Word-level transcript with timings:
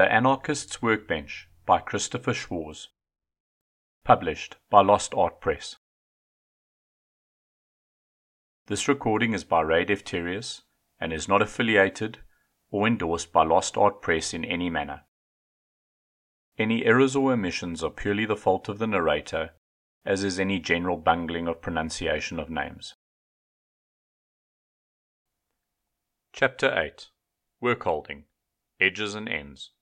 The 0.00 0.10
Anarchist's 0.10 0.80
Workbench 0.80 1.46
by 1.66 1.78
Christopher 1.78 2.32
Schwarz. 2.32 2.88
Published 4.02 4.56
by 4.70 4.80
Lost 4.80 5.12
Art 5.14 5.42
Press. 5.42 5.76
This 8.66 8.88
recording 8.88 9.34
is 9.34 9.44
by 9.44 9.60
Ray 9.60 9.84
Defterius 9.84 10.62
and 10.98 11.12
is 11.12 11.28
not 11.28 11.42
affiliated 11.42 12.20
or 12.70 12.86
endorsed 12.86 13.30
by 13.30 13.44
Lost 13.44 13.76
Art 13.76 14.00
Press 14.00 14.32
in 14.32 14.42
any 14.42 14.70
manner. 14.70 15.02
Any 16.56 16.86
errors 16.86 17.14
or 17.14 17.34
omissions 17.34 17.84
are 17.84 17.90
purely 17.90 18.24
the 18.24 18.38
fault 18.38 18.70
of 18.70 18.78
the 18.78 18.86
narrator, 18.86 19.50
as 20.06 20.24
is 20.24 20.40
any 20.40 20.60
general 20.60 20.96
bungling 20.96 21.46
of 21.46 21.60
pronunciation 21.60 22.40
of 22.40 22.48
names. 22.48 22.94
Chapter 26.32 26.74
8 26.74 27.08
Workholding 27.62 28.22
Edges 28.80 29.14
and 29.14 29.28
Ends. 29.28 29.72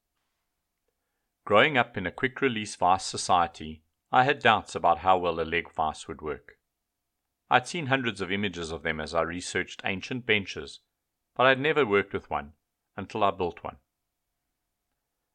Growing 1.49 1.79
up 1.79 1.97
in 1.97 2.07
a 2.07 2.13
quick 2.13 2.43
release 2.43 2.77
vice 2.77 3.07
society, 3.07 3.83
I 4.13 4.25
had 4.25 4.41
doubts 4.43 4.75
about 4.75 4.99
how 4.99 5.17
well 5.17 5.41
a 5.41 5.49
leg 5.49 5.73
vice 5.73 6.07
would 6.07 6.21
work. 6.21 6.59
I'd 7.49 7.67
seen 7.67 7.87
hundreds 7.87 8.21
of 8.21 8.31
images 8.31 8.71
of 8.71 8.83
them 8.83 9.01
as 9.01 9.15
I 9.15 9.23
researched 9.23 9.81
ancient 9.83 10.27
benches, 10.27 10.81
but 11.35 11.47
I'd 11.47 11.59
never 11.59 11.87
worked 11.87 12.13
with 12.13 12.29
one 12.29 12.53
until 12.99 13.25
I 13.25 13.31
built 13.31 13.65
one. 13.65 13.79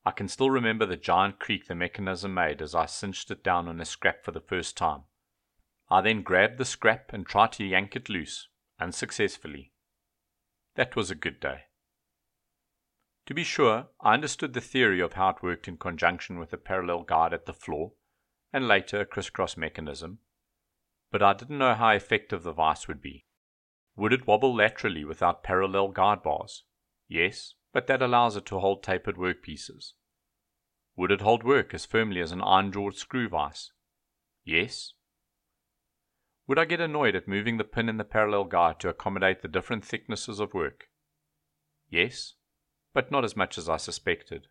I 0.06 0.12
can 0.12 0.28
still 0.28 0.52
remember 0.52 0.86
the 0.86 0.98
giant 0.98 1.40
creak 1.40 1.66
the 1.66 1.74
mechanism 1.74 2.32
made 2.36 2.62
as 2.62 2.76
I 2.76 2.86
cinched 2.86 3.32
it 3.32 3.44
down 3.44 3.68
on 3.68 3.82
a 3.82 3.86
scrap 3.86 4.24
for 4.24 4.30
the 4.30 4.40
first 4.40 4.78
time. 4.78 5.06
I 5.90 6.02
then 6.02 6.22
grabbed 6.22 6.60
the 6.60 6.66
scrap 6.66 7.12
and 7.12 7.26
tried 7.26 7.54
to 7.54 7.66
yank 7.66 7.96
it 7.96 8.08
loose, 8.08 8.50
unsuccessfully. 8.80 9.72
That 10.76 10.96
was 10.96 11.10
a 11.10 11.16
good 11.16 11.40
day. 11.40 11.64
To 13.28 13.34
be 13.34 13.44
sure, 13.44 13.88
I 14.02 14.14
understood 14.14 14.54
the 14.54 14.62
theory 14.62 15.00
of 15.00 15.14
how 15.14 15.30
it 15.30 15.44
worked 15.44 15.68
in 15.68 15.78
conjunction 15.78 16.40
with 16.40 16.52
a 16.52 16.58
parallel 16.58 17.04
guide 17.04 17.34
at 17.34 17.46
the 17.46 17.54
floor, 17.54 17.94
and 18.52 18.68
later 18.68 19.00
a 19.00 19.06
crisscross 19.06 19.56
mechanism, 19.56 20.20
but 21.10 21.24
I 21.24 21.34
didn't 21.34 21.58
know 21.58 21.74
how 21.74 21.90
effective 21.90 22.44
the 22.44 22.52
vice 22.52 22.88
would 22.88 23.02
be. 23.02 23.26
Would 23.96 24.14
it 24.14 24.28
wobble 24.28 24.54
laterally 24.54 25.06
without 25.06 25.44
parallel 25.44 25.90
guide 25.90 26.22
bars? 26.22 26.64
Yes, 27.08 27.54
but 27.72 27.88
that 27.88 28.02
allows 28.02 28.36
it 28.36 28.46
to 28.48 28.60
hold 28.60 28.84
tapered 28.84 29.16
workpieces. 29.16 29.94
Would 30.96 31.12
it 31.12 31.22
hold 31.22 31.44
work 31.44 31.74
as 31.74 31.86
firmly 31.86 32.20
as 32.20 32.32
an 32.32 32.42
iron 32.42 32.72
jawed 32.72 32.96
screw 32.96 33.30
vice? 33.30 33.72
Yes, 34.44 34.94
would 36.46 36.60
I 36.60 36.66
get 36.66 36.82
annoyed 36.82 37.16
at 37.16 37.28
moving 37.28 37.58
the 37.58 37.64
pin 37.64 37.88
in 37.88 37.98
the 37.98 38.04
parallel 38.04 38.44
guide 38.44 38.80
to 38.82 38.90
accommodate 38.90 39.42
the 39.42 39.48
different 39.48 39.86
thicknesses 39.86 40.42
of 40.42 40.54
work? 40.54 40.90
Yes, 41.90 42.34
but 42.94 43.12
not 43.12 43.26
as 43.26 43.36
much 43.36 43.58
as 43.58 43.68
I 43.68 43.78
suspected. 43.78 44.48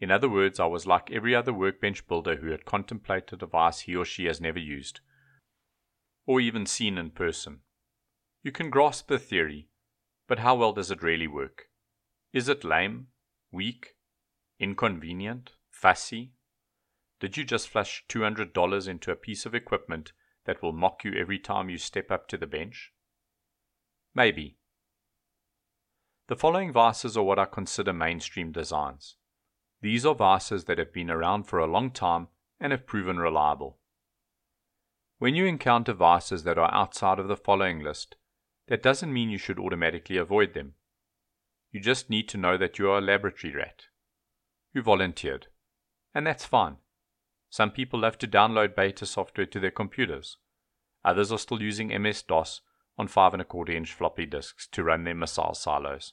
In 0.00 0.10
other 0.10 0.28
words, 0.28 0.60
I 0.60 0.66
was 0.66 0.86
like 0.86 1.10
every 1.10 1.34
other 1.34 1.52
workbench 1.52 2.06
builder 2.06 2.36
who 2.36 2.50
had 2.50 2.64
contemplated 2.64 3.32
a 3.32 3.36
device 3.36 3.80
he 3.80 3.96
or 3.96 4.04
she 4.04 4.26
has 4.26 4.40
never 4.40 4.58
used, 4.58 5.00
or 6.26 6.40
even 6.40 6.66
seen 6.66 6.96
in 6.96 7.10
person. 7.10 7.60
You 8.42 8.52
can 8.52 8.70
grasp 8.70 9.08
the 9.08 9.18
theory, 9.18 9.68
but 10.28 10.38
how 10.38 10.54
well 10.54 10.72
does 10.72 10.90
it 10.90 11.02
really 11.02 11.26
work? 11.26 11.64
Is 12.32 12.48
it 12.48 12.62
lame, 12.62 13.08
weak, 13.50 13.96
inconvenient, 14.60 15.52
fussy? 15.70 16.34
Did 17.18 17.36
you 17.36 17.44
just 17.44 17.68
flush 17.68 18.04
$200 18.08 18.88
into 18.88 19.10
a 19.10 19.16
piece 19.16 19.44
of 19.44 19.54
equipment 19.54 20.12
that 20.44 20.62
will 20.62 20.72
mock 20.72 21.02
you 21.02 21.12
every 21.14 21.38
time 21.38 21.68
you 21.68 21.78
step 21.78 22.12
up 22.12 22.28
to 22.28 22.36
the 22.36 22.46
bench? 22.46 22.92
Maybe. 24.14 24.57
The 26.28 26.36
following 26.36 26.72
vices 26.72 27.16
are 27.16 27.22
what 27.22 27.38
I 27.38 27.46
consider 27.46 27.94
mainstream 27.94 28.52
designs. 28.52 29.16
These 29.80 30.04
are 30.04 30.14
vices 30.14 30.64
that 30.64 30.76
have 30.76 30.92
been 30.92 31.10
around 31.10 31.44
for 31.44 31.58
a 31.58 31.66
long 31.66 31.90
time 31.90 32.28
and 32.60 32.70
have 32.70 32.86
proven 32.86 33.18
reliable. 33.18 33.78
When 35.18 35.34
you 35.34 35.46
encounter 35.46 35.94
vices 35.94 36.44
that 36.44 36.58
are 36.58 36.72
outside 36.72 37.18
of 37.18 37.28
the 37.28 37.36
following 37.36 37.82
list, 37.82 38.16
that 38.66 38.82
doesn't 38.82 39.12
mean 39.12 39.30
you 39.30 39.38
should 39.38 39.58
automatically 39.58 40.18
avoid 40.18 40.52
them. 40.52 40.74
You 41.72 41.80
just 41.80 42.10
need 42.10 42.28
to 42.28 42.36
know 42.36 42.58
that 42.58 42.78
you 42.78 42.90
are 42.90 42.98
a 42.98 43.02
laboratory 43.02 43.54
rat. 43.54 43.84
You 44.74 44.82
volunteered, 44.82 45.46
and 46.14 46.26
that's 46.26 46.44
fine. 46.44 46.76
Some 47.48 47.70
people 47.70 48.00
love 48.00 48.18
to 48.18 48.28
download 48.28 48.76
beta 48.76 49.06
software 49.06 49.46
to 49.46 49.58
their 49.58 49.70
computers. 49.70 50.36
Others 51.06 51.32
are 51.32 51.38
still 51.38 51.62
using 51.62 52.02
MS 52.02 52.20
DOS 52.20 52.60
on 52.98 53.08
5 53.08 53.34
and 53.34 53.42
a 53.42 53.44
quarter 53.44 53.72
inch 53.72 53.92
floppy 53.92 54.26
disks 54.26 54.66
to 54.72 54.82
run 54.82 55.04
their 55.04 55.14
missile 55.14 55.54
silos. 55.54 56.12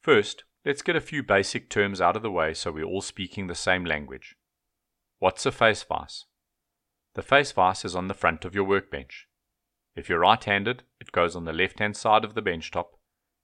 First, 0.00 0.44
let's 0.64 0.82
get 0.82 0.96
a 0.96 1.00
few 1.00 1.22
basic 1.22 1.68
terms 1.68 2.00
out 2.00 2.16
of 2.16 2.22
the 2.22 2.30
way 2.30 2.54
so 2.54 2.72
we're 2.72 2.84
all 2.84 3.02
speaking 3.02 3.46
the 3.46 3.54
same 3.54 3.84
language. 3.84 4.36
What's 5.18 5.44
a 5.44 5.52
face 5.52 5.82
vise? 5.82 6.24
The 7.14 7.22
face 7.22 7.52
vise 7.52 7.84
is 7.84 7.96
on 7.96 8.08
the 8.08 8.14
front 8.14 8.44
of 8.44 8.54
your 8.54 8.64
workbench. 8.64 9.26
If 9.94 10.08
you're 10.08 10.20
right 10.20 10.42
handed, 10.42 10.84
it 11.00 11.12
goes 11.12 11.34
on 11.34 11.44
the 11.44 11.52
left 11.52 11.80
hand 11.80 11.96
side 11.96 12.24
of 12.24 12.34
the 12.34 12.42
bench 12.42 12.70
top. 12.70 12.92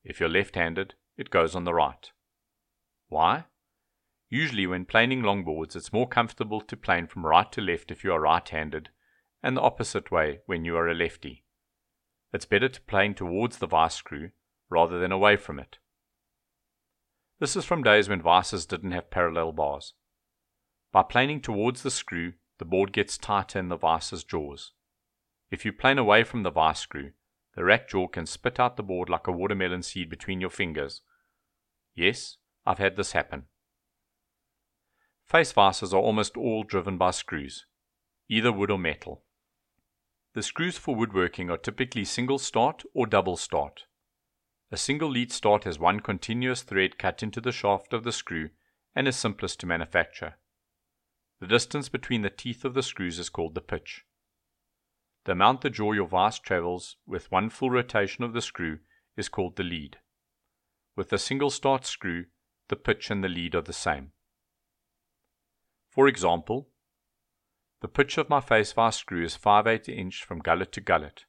If 0.04 0.20
you're 0.20 0.28
left 0.28 0.54
handed, 0.54 0.94
it 1.16 1.30
goes 1.30 1.54
on 1.54 1.64
the 1.64 1.74
right. 1.74 2.10
Why? 3.08 3.46
Usually, 4.30 4.66
when 4.66 4.84
planing 4.84 5.22
longboards, 5.22 5.76
it's 5.76 5.92
more 5.92 6.08
comfortable 6.08 6.60
to 6.60 6.76
plane 6.76 7.06
from 7.06 7.26
right 7.26 7.50
to 7.52 7.60
left 7.60 7.90
if 7.90 8.04
you 8.04 8.12
are 8.12 8.20
right 8.20 8.48
handed, 8.48 8.90
and 9.44 9.58
the 9.58 9.60
opposite 9.60 10.10
way 10.10 10.40
when 10.46 10.64
you 10.64 10.74
are 10.74 10.88
a 10.88 10.94
lefty. 10.94 11.44
It's 12.32 12.46
better 12.46 12.68
to 12.70 12.80
plane 12.80 13.12
towards 13.12 13.58
the 13.58 13.66
vice 13.66 13.94
screw 13.94 14.30
rather 14.70 14.98
than 14.98 15.12
away 15.12 15.36
from 15.36 15.60
it. 15.60 15.76
This 17.40 17.54
is 17.54 17.66
from 17.66 17.82
days 17.82 18.08
when 18.08 18.22
vices 18.22 18.64
didn't 18.64 18.92
have 18.92 19.10
parallel 19.10 19.52
bars. 19.52 19.92
By 20.92 21.02
planing 21.02 21.42
towards 21.42 21.82
the 21.82 21.90
screw, 21.90 22.32
the 22.58 22.64
board 22.64 22.90
gets 22.90 23.18
tighter 23.18 23.58
in 23.58 23.68
the 23.68 23.76
vice's 23.76 24.24
jaws. 24.24 24.72
If 25.50 25.66
you 25.66 25.74
plane 25.74 25.98
away 25.98 26.24
from 26.24 26.42
the 26.42 26.50
vice 26.50 26.80
screw, 26.80 27.10
the 27.54 27.64
rack 27.64 27.90
jaw 27.90 28.08
can 28.08 28.24
spit 28.24 28.58
out 28.58 28.78
the 28.78 28.82
board 28.82 29.10
like 29.10 29.26
a 29.26 29.32
watermelon 29.32 29.82
seed 29.82 30.08
between 30.08 30.40
your 30.40 30.50
fingers. 30.50 31.02
Yes, 31.94 32.38
I've 32.64 32.78
had 32.78 32.96
this 32.96 33.12
happen. 33.12 33.44
Face 35.26 35.52
vices 35.52 35.92
are 35.92 36.00
almost 36.00 36.38
all 36.38 36.62
driven 36.62 36.96
by 36.96 37.10
screws, 37.10 37.66
either 38.30 38.50
wood 38.50 38.70
or 38.70 38.78
metal. 38.78 39.22
The 40.34 40.42
screws 40.42 40.76
for 40.78 40.96
woodworking 40.96 41.48
are 41.48 41.56
typically 41.56 42.04
single 42.04 42.38
start 42.38 42.82
or 42.92 43.06
double 43.06 43.36
start. 43.36 43.84
A 44.72 44.76
single 44.76 45.08
lead 45.08 45.30
start 45.30 45.62
has 45.62 45.78
one 45.78 46.00
continuous 46.00 46.62
thread 46.62 46.98
cut 46.98 47.22
into 47.22 47.40
the 47.40 47.52
shaft 47.52 47.92
of 47.92 48.02
the 48.02 48.10
screw 48.10 48.50
and 48.96 49.06
is 49.06 49.14
simplest 49.14 49.60
to 49.60 49.66
manufacture. 49.66 50.34
The 51.38 51.46
distance 51.46 51.88
between 51.88 52.22
the 52.22 52.30
teeth 52.30 52.64
of 52.64 52.74
the 52.74 52.82
screws 52.82 53.20
is 53.20 53.28
called 53.28 53.54
the 53.54 53.60
pitch. 53.60 54.04
The 55.24 55.32
amount 55.32 55.60
the 55.60 55.70
jaw 55.70 55.92
your 55.92 56.08
vise 56.08 56.40
travels 56.40 56.96
with 57.06 57.30
one 57.30 57.48
full 57.48 57.70
rotation 57.70 58.24
of 58.24 58.32
the 58.32 58.42
screw 58.42 58.80
is 59.16 59.28
called 59.28 59.54
the 59.54 59.62
lead. 59.62 59.98
With 60.96 61.12
a 61.12 61.18
single 61.18 61.50
start 61.50 61.86
screw, 61.86 62.24
the 62.68 62.76
pitch 62.76 63.08
and 63.08 63.22
the 63.22 63.28
lead 63.28 63.54
are 63.54 63.62
the 63.62 63.72
same. 63.72 64.10
For 65.90 66.08
example, 66.08 66.70
the 67.84 67.88
pitch 67.88 68.16
of 68.16 68.30
my 68.30 68.40
face 68.40 68.72
vise 68.72 68.96
screw 68.96 69.22
is 69.22 69.36
5 69.36 69.66
8 69.66 69.90
inch 69.90 70.24
from 70.24 70.38
gullet 70.38 70.72
to 70.72 70.80
gullet. 70.80 71.26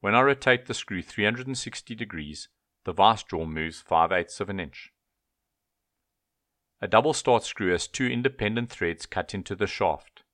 When 0.00 0.16
I 0.16 0.22
rotate 0.22 0.66
the 0.66 0.74
screw 0.74 1.00
360 1.00 1.94
degrees, 1.94 2.48
the 2.82 2.92
vise 2.92 3.22
jaw 3.22 3.46
moves 3.46 3.80
5/8 3.80 4.40
of 4.40 4.48
an 4.50 4.58
inch. 4.58 4.92
A 6.80 6.88
double 6.88 7.12
start 7.12 7.44
screw 7.44 7.70
has 7.70 7.86
two 7.86 8.08
independent 8.08 8.68
threads 8.68 9.06
cut 9.06 9.32
into 9.32 9.54
the 9.54 9.68
shaft. 9.68 10.24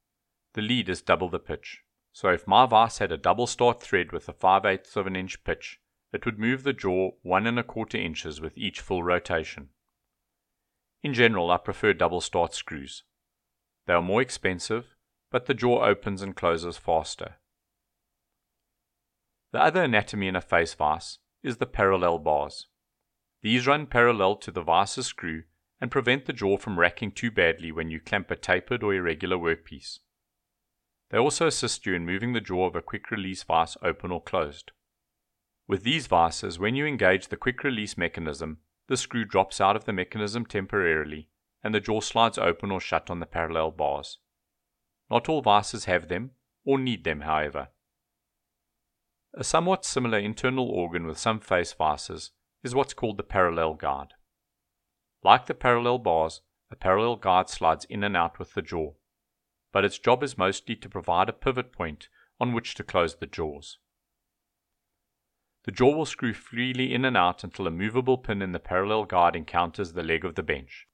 The 0.55 0.63
lead 0.63 0.89
is 0.89 1.03
double 1.03 1.29
the 1.29 1.39
pitch. 1.39 1.83
So 2.15 2.31
if 2.31 2.47
my 2.47 2.65
vise 2.65 2.97
had 2.97 3.13
a 3.13 3.19
double 3.19 3.47
start 3.47 3.83
thread 3.83 4.11
with 4.11 4.27
a 4.27 4.33
5/8 4.33 4.97
of 4.97 5.07
an 5.07 5.17
inch 5.17 5.45
pitch, 5.45 5.83
it 6.15 6.25
would 6.25 6.39
move 6.39 6.63
the 6.63 6.73
jaw 6.73 7.11
one 7.21 7.47
and 7.47 7.59
a 7.59 7.63
quarter 7.63 7.99
inches 7.99 8.41
with 8.41 8.57
each 8.57 8.81
full 8.81 9.03
rotation. 9.03 9.69
In 11.03 11.13
general, 11.13 11.51
I 11.51 11.59
prefer 11.59 11.93
double 11.93 12.23
start 12.23 12.55
screws. 12.55 13.05
They 13.87 13.95
are 13.95 14.03
more 14.03 14.21
expensive, 14.21 14.95
but 15.31 15.47
the 15.47 15.55
jaw 15.55 15.85
opens 15.85 16.23
and 16.23 16.35
closes 16.35 16.77
faster. 16.77 17.37
The 19.53 19.63
other 19.63 19.83
anatomy 19.85 20.29
in 20.29 20.37
a 20.37 20.41
face 20.41 20.75
vise 20.75 21.19
is 21.43 21.59
the 21.59 21.67
parallel 21.67 22.19
bars. 22.19 22.67
These 23.43 23.67
run 23.67 23.87
parallel 23.87 24.37
to 24.37 24.51
the 24.51 24.63
vise's 24.63 25.07
screw 25.07 25.45
and 25.81 25.91
prevent 25.91 26.27
the 26.27 26.33
jaw 26.33 26.57
from 26.57 26.79
racking 26.79 27.13
too 27.13 27.31
badly 27.31 27.71
when 27.71 27.91
you 27.91 28.01
clamp 28.01 28.31
a 28.31 28.37
tapered 28.37 28.83
or 28.83 28.95
irregular 28.95 29.37
workpiece. 29.37 30.01
They 31.11 31.19
also 31.19 31.47
assist 31.47 31.87
you 31.87 31.95
in 31.95 32.05
moving 32.05 32.33
the 32.33 32.41
jaw 32.41 32.67
of 32.67 32.75
a 32.75 32.83
quick 32.83 33.11
release 33.11 33.43
vise 33.43 33.77
open 33.83 34.11
or 34.11 34.23
closed. 34.23 34.73
With 35.69 35.85
these 35.85 36.07
vices, 36.07 36.59
when 36.59 36.75
you 36.75 36.87
engage 36.87 37.29
the 37.29 37.37
quick 37.37 37.63
release 37.63 37.97
mechanism, 37.97 38.59
the 38.89 38.97
screw 38.97 39.25
drops 39.25 39.61
out 39.61 39.77
of 39.77 39.85
the 39.85 39.93
mechanism 39.93 40.47
temporarily, 40.47 41.29
and 41.67 41.75
the 41.75 41.81
jaw 41.81 42.01
slides 42.01 42.39
open 42.39 42.71
or 42.71 42.81
shut 42.81 43.11
on 43.11 43.19
the 43.19 43.27
parallel 43.27 43.73
bars. 43.73 44.19
Not 45.11 45.29
all 45.29 45.43
vices 45.43 45.87
have 45.87 46.07
them, 46.07 46.31
or 46.65 46.79
need 46.79 47.03
them, 47.03 47.23
however. 47.23 47.69
A 49.35 49.43
somewhat 49.43 49.85
similar 49.85 50.17
internal 50.19 50.71
organ 50.71 51.09
with 51.09 51.19
some 51.19 51.41
face 51.41 51.73
vices 51.73 52.31
is 52.63 52.73
what's 52.73 52.95
called 52.95 53.17
the 53.17 53.25
parallel 53.25 53.75
guard. 53.75 54.15
Like 55.25 55.47
the 55.47 55.55
parallel 55.55 55.99
bars, 55.99 56.41
a 56.71 56.77
parallel 56.77 57.17
guard 57.17 57.49
slides 57.49 57.85
in 57.87 58.05
and 58.05 58.17
out 58.17 58.39
with 58.39 58.55
the 58.55 58.63
jaw, 58.63 58.93
but 59.73 59.85
its 59.85 59.99
job 59.99 60.23
is 60.23 60.39
mostly 60.39 60.77
to 60.77 60.89
provide 60.89 61.29
a 61.29 61.33
pivot 61.33 61.73
point 61.73 62.09
on 62.39 62.53
which 62.53 62.77
to 62.77 62.85
close 62.85 63.17
the 63.17 63.27
jaws. 63.27 63.79
The 65.65 65.73
jaw 65.73 65.97
will 65.97 66.07
screw 66.07 66.33
freely 66.33 66.95
in 66.95 67.05
and 67.05 67.17
out 67.17 67.43
until 67.43 67.67
a 67.67 67.73
movable 67.73 68.19
pin 68.19 68.41
in 68.41 68.53
the 68.53 68.61
parallel 68.61 69.05
guard 69.05 69.35
encounters 69.35 69.95
the 69.95 70.05
leg 70.05 70.25
of 70.25 70.37
the 70.37 70.45
bench. 70.45 70.87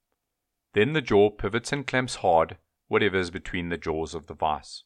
Then 0.73 0.93
the 0.93 1.01
jaw 1.01 1.29
pivots 1.29 1.71
and 1.71 1.85
clamps 1.85 2.15
hard 2.15 2.57
whatever 2.87 3.17
is 3.17 3.31
between 3.31 3.69
the 3.69 3.77
jaws 3.77 4.13
of 4.13 4.27
the 4.27 4.33
vice. 4.33 4.83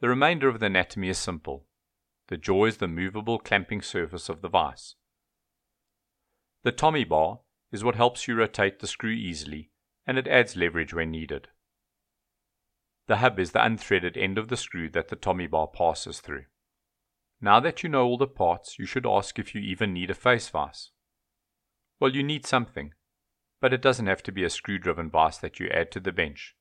The 0.00 0.08
remainder 0.08 0.48
of 0.48 0.60
the 0.60 0.66
anatomy 0.66 1.08
is 1.08 1.18
simple. 1.18 1.66
The 2.28 2.36
jaw 2.36 2.66
is 2.66 2.76
the 2.76 2.88
movable 2.88 3.38
clamping 3.38 3.82
surface 3.82 4.28
of 4.28 4.42
the 4.42 4.48
vice. 4.48 4.94
The 6.62 6.72
Tommy 6.72 7.04
bar 7.04 7.40
is 7.72 7.84
what 7.84 7.96
helps 7.96 8.26
you 8.26 8.34
rotate 8.34 8.78
the 8.78 8.86
screw 8.86 9.10
easily, 9.10 9.70
and 10.06 10.18
it 10.18 10.28
adds 10.28 10.56
leverage 10.56 10.94
when 10.94 11.10
needed. 11.10 11.48
The 13.06 13.16
hub 13.16 13.38
is 13.38 13.52
the 13.52 13.64
unthreaded 13.64 14.16
end 14.16 14.38
of 14.38 14.48
the 14.48 14.56
screw 14.56 14.88
that 14.90 15.08
the 15.08 15.16
Tommy 15.16 15.46
bar 15.46 15.66
passes 15.66 16.20
through. 16.20 16.44
Now 17.40 17.60
that 17.60 17.82
you 17.82 17.88
know 17.88 18.04
all 18.04 18.18
the 18.18 18.26
parts, 18.26 18.78
you 18.78 18.86
should 18.86 19.06
ask 19.06 19.38
if 19.38 19.54
you 19.54 19.60
even 19.60 19.92
need 19.92 20.10
a 20.10 20.14
face 20.14 20.48
vise. 20.48 20.90
Well, 22.00 22.14
you 22.14 22.22
need 22.22 22.46
something, 22.46 22.92
but 23.60 23.72
it 23.72 23.82
doesn't 23.82 24.06
have 24.06 24.22
to 24.24 24.32
be 24.32 24.44
a 24.44 24.50
screw 24.50 24.78
driven 24.78 25.10
vise 25.10 25.38
that 25.38 25.58
you 25.58 25.68
add 25.68 25.90
to 25.92 26.00
the 26.00 26.12
bench. 26.12 26.54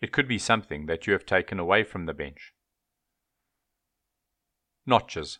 It 0.00 0.12
could 0.12 0.28
be 0.28 0.38
something 0.38 0.86
that 0.86 1.06
you 1.06 1.12
have 1.12 1.26
taken 1.26 1.58
away 1.58 1.84
from 1.84 2.06
the 2.06 2.14
bench. 2.14 2.52
Notches. 4.84 5.38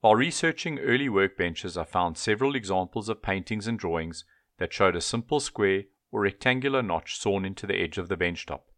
While 0.00 0.16
researching 0.16 0.78
early 0.78 1.08
workbenches, 1.08 1.80
I 1.80 1.84
found 1.84 2.16
several 2.16 2.54
examples 2.54 3.08
of 3.08 3.22
paintings 3.22 3.66
and 3.66 3.78
drawings 3.78 4.24
that 4.58 4.72
showed 4.72 4.96
a 4.96 5.00
simple 5.00 5.40
square 5.40 5.84
or 6.10 6.22
rectangular 6.22 6.82
notch 6.82 7.18
sawn 7.18 7.44
into 7.44 7.66
the 7.66 7.76
edge 7.76 7.98
of 7.98 8.08
the 8.08 8.16
bench 8.16 8.46
top, 8.46 8.70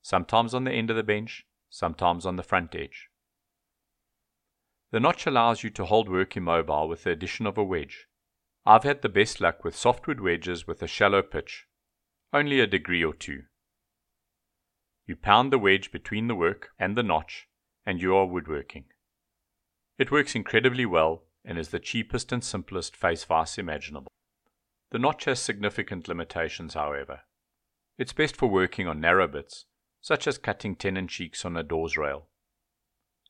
sometimes 0.00 0.54
on 0.54 0.64
the 0.64 0.72
end 0.72 0.90
of 0.90 0.96
the 0.96 1.02
bench, 1.02 1.46
sometimes 1.68 2.24
on 2.26 2.36
the 2.36 2.42
front 2.42 2.74
edge. 2.74 3.08
The 4.90 5.00
notch 5.00 5.26
allows 5.26 5.62
you 5.62 5.70
to 5.70 5.84
hold 5.84 6.08
work 6.08 6.36
immobile 6.36 6.88
with 6.88 7.04
the 7.04 7.10
addition 7.10 7.46
of 7.46 7.56
a 7.56 7.64
wedge. 7.64 8.06
I've 8.64 8.84
had 8.84 9.02
the 9.02 9.08
best 9.08 9.40
luck 9.40 9.64
with 9.64 9.74
softwood 9.74 10.20
wedges 10.20 10.66
with 10.66 10.82
a 10.82 10.86
shallow 10.86 11.22
pitch, 11.22 11.66
only 12.32 12.60
a 12.60 12.66
degree 12.66 13.02
or 13.04 13.12
two. 13.12 13.42
You 15.04 15.16
pound 15.16 15.52
the 15.52 15.58
wedge 15.58 15.90
between 15.90 16.28
the 16.28 16.36
work 16.36 16.70
and 16.78 16.96
the 16.96 17.02
notch, 17.02 17.48
and 17.84 18.00
you 18.00 18.14
are 18.14 18.24
woodworking. 18.24 18.84
It 19.98 20.12
works 20.12 20.36
incredibly 20.36 20.86
well 20.86 21.24
and 21.44 21.58
is 21.58 21.70
the 21.70 21.80
cheapest 21.80 22.30
and 22.30 22.44
simplest 22.44 22.96
face 22.96 23.24
vise 23.24 23.58
imaginable. 23.58 24.12
The 24.90 24.98
notch 25.00 25.24
has 25.24 25.40
significant 25.40 26.06
limitations, 26.06 26.74
however. 26.74 27.22
It's 27.98 28.12
best 28.12 28.36
for 28.36 28.46
working 28.46 28.86
on 28.86 29.00
narrow 29.00 29.26
bits, 29.26 29.66
such 30.00 30.28
as 30.28 30.38
cutting 30.38 30.76
tenon 30.76 31.08
cheeks 31.08 31.44
on 31.44 31.56
a 31.56 31.64
door's 31.64 31.96
rail. 31.96 32.28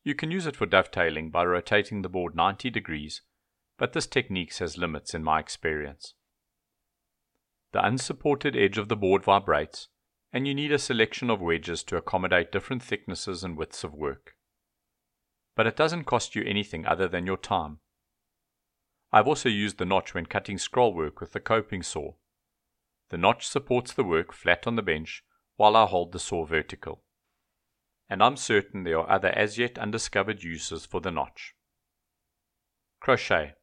You 0.05 0.15
can 0.15 0.31
use 0.31 0.47
it 0.47 0.57
for 0.57 0.67
dovetailing 0.67 1.31
by 1.31 1.45
rotating 1.45 2.03
the 2.03 2.09
board 2.09 2.35
90 2.35 2.69
degrees, 2.69 3.23
but 3.83 3.95
this 3.95 4.07
technique 4.07 4.55
has 4.59 4.79
limits 4.79 5.13
in 5.13 5.25
my 5.25 5.41
experience. 5.41 6.15
The 7.73 7.85
unsupported 7.85 8.55
edge 8.55 8.79
of 8.79 8.89
the 8.89 8.95
board 8.95 9.25
vibrates, 9.25 9.89
and 10.33 10.47
you 10.47 10.55
need 10.55 10.71
a 10.71 10.79
selection 10.79 11.29
of 11.29 11.41
wedges 11.41 11.83
to 11.85 11.97
accommodate 11.97 12.53
different 12.53 12.85
thicknesses 12.85 13.43
and 13.43 13.57
widths 13.57 13.83
of 13.83 13.93
work. 13.93 14.37
But 15.57 15.67
it 15.67 15.75
doesn't 15.75 16.05
cost 16.05 16.37
you 16.37 16.45
anything 16.45 16.87
other 16.87 17.09
than 17.09 17.27
your 17.27 17.37
time. 17.37 17.79
I've 19.11 19.27
also 19.27 19.49
used 19.49 19.79
the 19.79 19.85
notch 19.85 20.15
when 20.15 20.27
cutting 20.27 20.59
scroll 20.59 20.95
work 20.95 21.21
with 21.21 21.33
the 21.33 21.41
coping 21.41 21.83
saw. 21.83 22.13
The 23.11 23.19
notch 23.19 23.49
supports 23.49 23.93
the 23.93 24.05
work 24.05 24.33
flat 24.33 24.65
on 24.65 24.77
the 24.77 24.83
bench 24.83 25.25
while 25.57 25.75
I 25.75 25.87
hold 25.87 26.13
the 26.13 26.21
saw 26.21 26.45
vertical 26.45 27.03
and 28.09 28.23
I'm 28.23 28.37
certain 28.37 28.85
there 28.85 29.01
are 29.01 29.11
other 29.11 29.31
as 29.31 29.59
yet 29.59 29.77
undiscovered 29.77 30.45
uses 30.45 30.87
for 30.87 31.01
the 31.01 31.11
notch. 31.11 31.57
Crochet. 33.01 33.55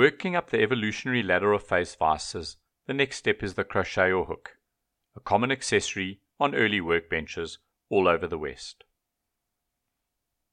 Working 0.00 0.34
up 0.34 0.48
the 0.48 0.62
evolutionary 0.62 1.22
ladder 1.22 1.52
of 1.52 1.62
face 1.62 1.94
vices, 1.94 2.56
the 2.86 2.94
next 2.94 3.18
step 3.18 3.42
is 3.42 3.52
the 3.52 3.64
crochet 3.64 4.10
or 4.10 4.24
hook, 4.24 4.56
a 5.14 5.20
common 5.20 5.52
accessory 5.52 6.22
on 6.38 6.54
early 6.54 6.80
workbenches 6.80 7.58
all 7.90 8.08
over 8.08 8.26
the 8.26 8.38
West. 8.38 8.84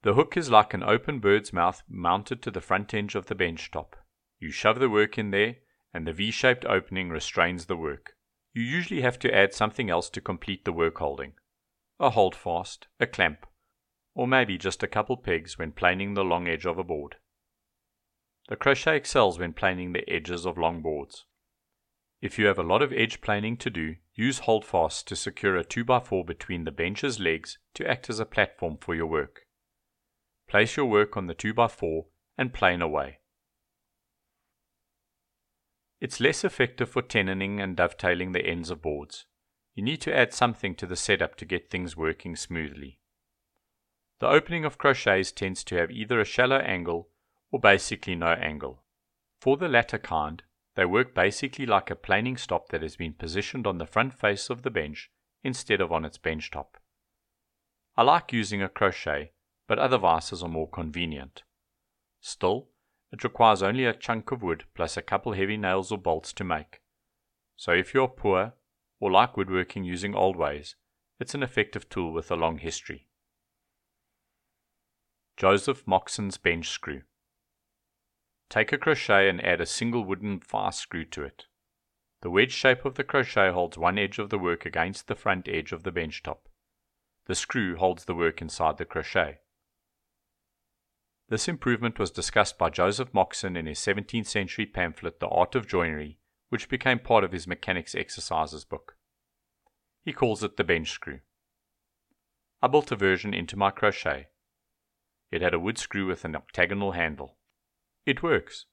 The 0.01 0.15
hook 0.15 0.35
is 0.35 0.51
like 0.51 0.73
an 0.73 0.83
open 0.83 1.21
bird's 1.21 1.53
mouth 1.53 1.81
mounted 1.88 2.41
to 2.41 2.51
the 2.51 2.59
front 2.59 2.94
edge 2.94 3.15
of 3.15 3.27
the 3.27 3.35
bench 3.35 3.71
top. 3.71 3.95
You 4.38 4.51
shove 4.51 4.79
the 4.79 4.89
work 4.89 5.17
in 5.17 5.31
there, 5.31 5.55
and 5.93 6.05
the 6.05 6.11
V 6.11 6.29
shaped 6.29 6.65
opening 6.65 7.09
restrains 7.09 7.67
the 7.67 7.77
work. 7.77 8.17
You 8.53 8.63
usually 8.63 9.00
have 9.00 9.17
to 9.19 9.33
add 9.33 9.53
something 9.53 9.89
else 9.89 10.09
to 10.09 10.19
complete 10.19 10.65
the 10.65 10.73
work 10.73 10.97
holding 10.97 11.35
a 12.01 12.09
holdfast, 12.09 12.88
a 13.00 13.07
clamp, 13.07 13.45
or 14.13 14.27
maybe 14.27 14.57
just 14.57 14.83
a 14.83 14.88
couple 14.89 15.15
pegs 15.15 15.57
when 15.57 15.71
planing 15.71 16.15
the 16.15 16.25
long 16.25 16.50
edge 16.50 16.65
of 16.65 16.77
a 16.77 16.83
board. 16.83 17.15
The 18.47 18.55
crochet 18.55 18.95
excels 18.95 19.38
when 19.38 19.53
planing 19.53 19.91
the 19.91 20.09
edges 20.09 20.45
of 20.45 20.57
long 20.57 20.81
boards. 20.81 21.25
If 22.21 22.39
you 22.39 22.47
have 22.47 22.57
a 22.57 22.63
lot 22.63 22.81
of 22.81 22.94
edge 22.94 23.21
planing 23.21 23.57
to 23.57 23.69
do, 23.69 23.97
use 24.15 24.39
holdfast 24.39 25.07
to 25.07 25.15
secure 25.15 25.57
a 25.57 25.63
2x4 25.63 26.25
between 26.25 26.63
the 26.63 26.71
bench's 26.71 27.19
legs 27.19 27.59
to 27.75 27.88
act 27.88 28.09
as 28.09 28.19
a 28.19 28.25
platform 28.25 28.77
for 28.79 28.95
your 28.95 29.05
work. 29.05 29.41
Place 30.47 30.77
your 30.77 30.88
work 30.88 31.17
on 31.17 31.27
the 31.27 31.35
2x4 31.35 32.05
and 32.38 32.53
plane 32.53 32.81
away. 32.81 33.19
It's 36.00 36.19
less 36.19 36.43
effective 36.43 36.89
for 36.89 37.01
tenoning 37.01 37.59
and 37.59 37.75
dovetailing 37.75 38.31
the 38.31 38.45
ends 38.45 38.69
of 38.69 38.81
boards. 38.81 39.25
You 39.75 39.83
need 39.83 40.01
to 40.01 40.15
add 40.15 40.33
something 40.33 40.73
to 40.75 40.85
the 40.85 40.95
setup 40.95 41.35
to 41.35 41.45
get 41.45 41.69
things 41.69 41.97
working 41.97 42.35
smoothly. 42.35 43.00
The 44.19 44.27
opening 44.27 44.63
of 44.65 44.77
crochets 44.77 45.31
tends 45.31 45.63
to 45.65 45.75
have 45.75 45.91
either 45.91 46.19
a 46.19 46.25
shallow 46.25 46.57
angle 46.57 47.09
or 47.51 47.59
basically 47.59 48.15
no 48.15 48.33
angle. 48.33 48.83
For 49.39 49.57
the 49.57 49.67
latter 49.67 49.98
kind, 49.98 50.43
they 50.75 50.86
work 50.86 51.15
basically 51.15 51.65
like 51.65 51.89
a 51.89 51.95
planing 51.95 52.38
stop 52.38 52.69
that 52.69 52.81
has 52.81 52.95
been 52.95 53.13
positioned 53.13 53.65
on 53.65 53.77
the 53.77 53.86
front 53.86 54.13
face 54.13 54.50
of 54.50 54.62
the 54.62 54.69
bench 54.69 55.10
instead 55.43 55.81
of 55.81 55.91
on 55.91 56.05
its 56.05 56.17
bench 56.17 56.51
top. 56.51 56.77
I 57.95 58.03
like 58.03 58.31
using 58.31 58.62
a 58.62 58.69
crochet, 58.69 59.31
but 59.67 59.79
other 59.79 59.98
vices 59.98 60.43
are 60.43 60.50
more 60.50 60.69
convenient. 60.69 61.43
Still, 62.22 62.67
it 63.12 63.24
requires 63.24 63.63
only 63.63 63.86
a 63.86 63.93
chunk 63.93 64.31
of 64.31 64.43
wood 64.43 64.65
plus 64.75 64.98
a 64.98 65.01
couple 65.01 65.33
heavy 65.33 65.57
nails 65.57 65.91
or 65.91 65.98
bolts 65.98 66.33
to 66.33 66.43
make. 66.43 66.81
So 67.55 67.72
if 67.72 67.93
you're 67.93 68.07
poor 68.07 68.53
or 69.00 69.12
like 69.12 69.38
woodworking 69.38 69.83
using 69.83 70.13
old 70.13 70.36
ways, 70.36 70.75
it's 71.19 71.33
an 71.33 71.41
effective 71.41 71.89
tool 71.89 72.12
with 72.12 72.29
a 72.29 72.36
long 72.36 72.60
history. 72.60 73.07
Joseph 75.38 75.88
Moxon's 75.88 76.38
bench 76.38 76.69
screw. 76.69 77.01
Take 78.50 78.72
a 78.72 78.77
crochet 78.77 79.30
and 79.30 79.44
add 79.44 79.62
a 79.62 79.66
single 79.66 80.06
wooden 80.06 80.39
fast 80.39 80.80
screw 80.80 81.06
to 81.06 81.24
it. 81.24 81.46
The 82.22 82.30
wedge 82.30 82.51
shape 82.51 82.86
of 82.86 82.96
the 82.96 83.04
crochet 83.04 83.51
holds 83.51 83.77
one 83.77 83.98
edge 83.98 84.20
of 84.20 84.30
the 84.30 84.39
work 84.39 84.66
against 84.66 85.08
the 85.08 85.16
front 85.16 85.48
edge 85.48 85.72
of 85.72 85.84
the 85.84 85.92
bench 85.92 86.24
top. 86.24 86.48
The 87.25 87.36
screw 87.36 87.75
holds 87.75 88.06
the 88.06 88.16
work 88.16 88.42
inside 88.42 88.77
the 88.77 88.86
crochet. 88.86 89.39
This 91.30 91.48
improvement 91.48 92.00
was 92.00 92.10
discussed 92.10 92.58
by 92.58 92.70
Joseph 92.70 93.13
Moxon 93.13 93.58
in 93.58 93.66
his 93.66 93.80
17th 93.80 94.27
century 94.27 94.66
pamphlet 94.66 95.20
The 95.20 95.27
Art 95.27 95.56
of 95.56 95.68
Joinery 95.68 96.20
which 96.50 96.70
became 96.70 97.00
part 97.00 97.24
of 97.24 97.32
his 97.32 97.48
mechanics 97.48 97.96
exercises 97.96 98.63
book. 98.63 98.98
He 100.04 100.13
calls 100.13 100.44
it 100.44 100.58
the 100.58 100.63
bench 100.63 100.92
screw. 100.92 101.20
I 102.62 102.68
built 102.68 102.92
a 102.92 102.96
version 102.96 103.34
into 103.34 103.58
my 103.58 103.72
crochet. 103.72 104.30
It 105.32 105.42
had 105.42 105.54
a 105.54 105.60
wood 105.60 105.77
screw 105.77 106.08
with 106.08 106.24
an 106.24 106.36
octagonal 106.36 106.94
handle. 106.94 107.37
It 108.07 108.23
works, 108.23 108.65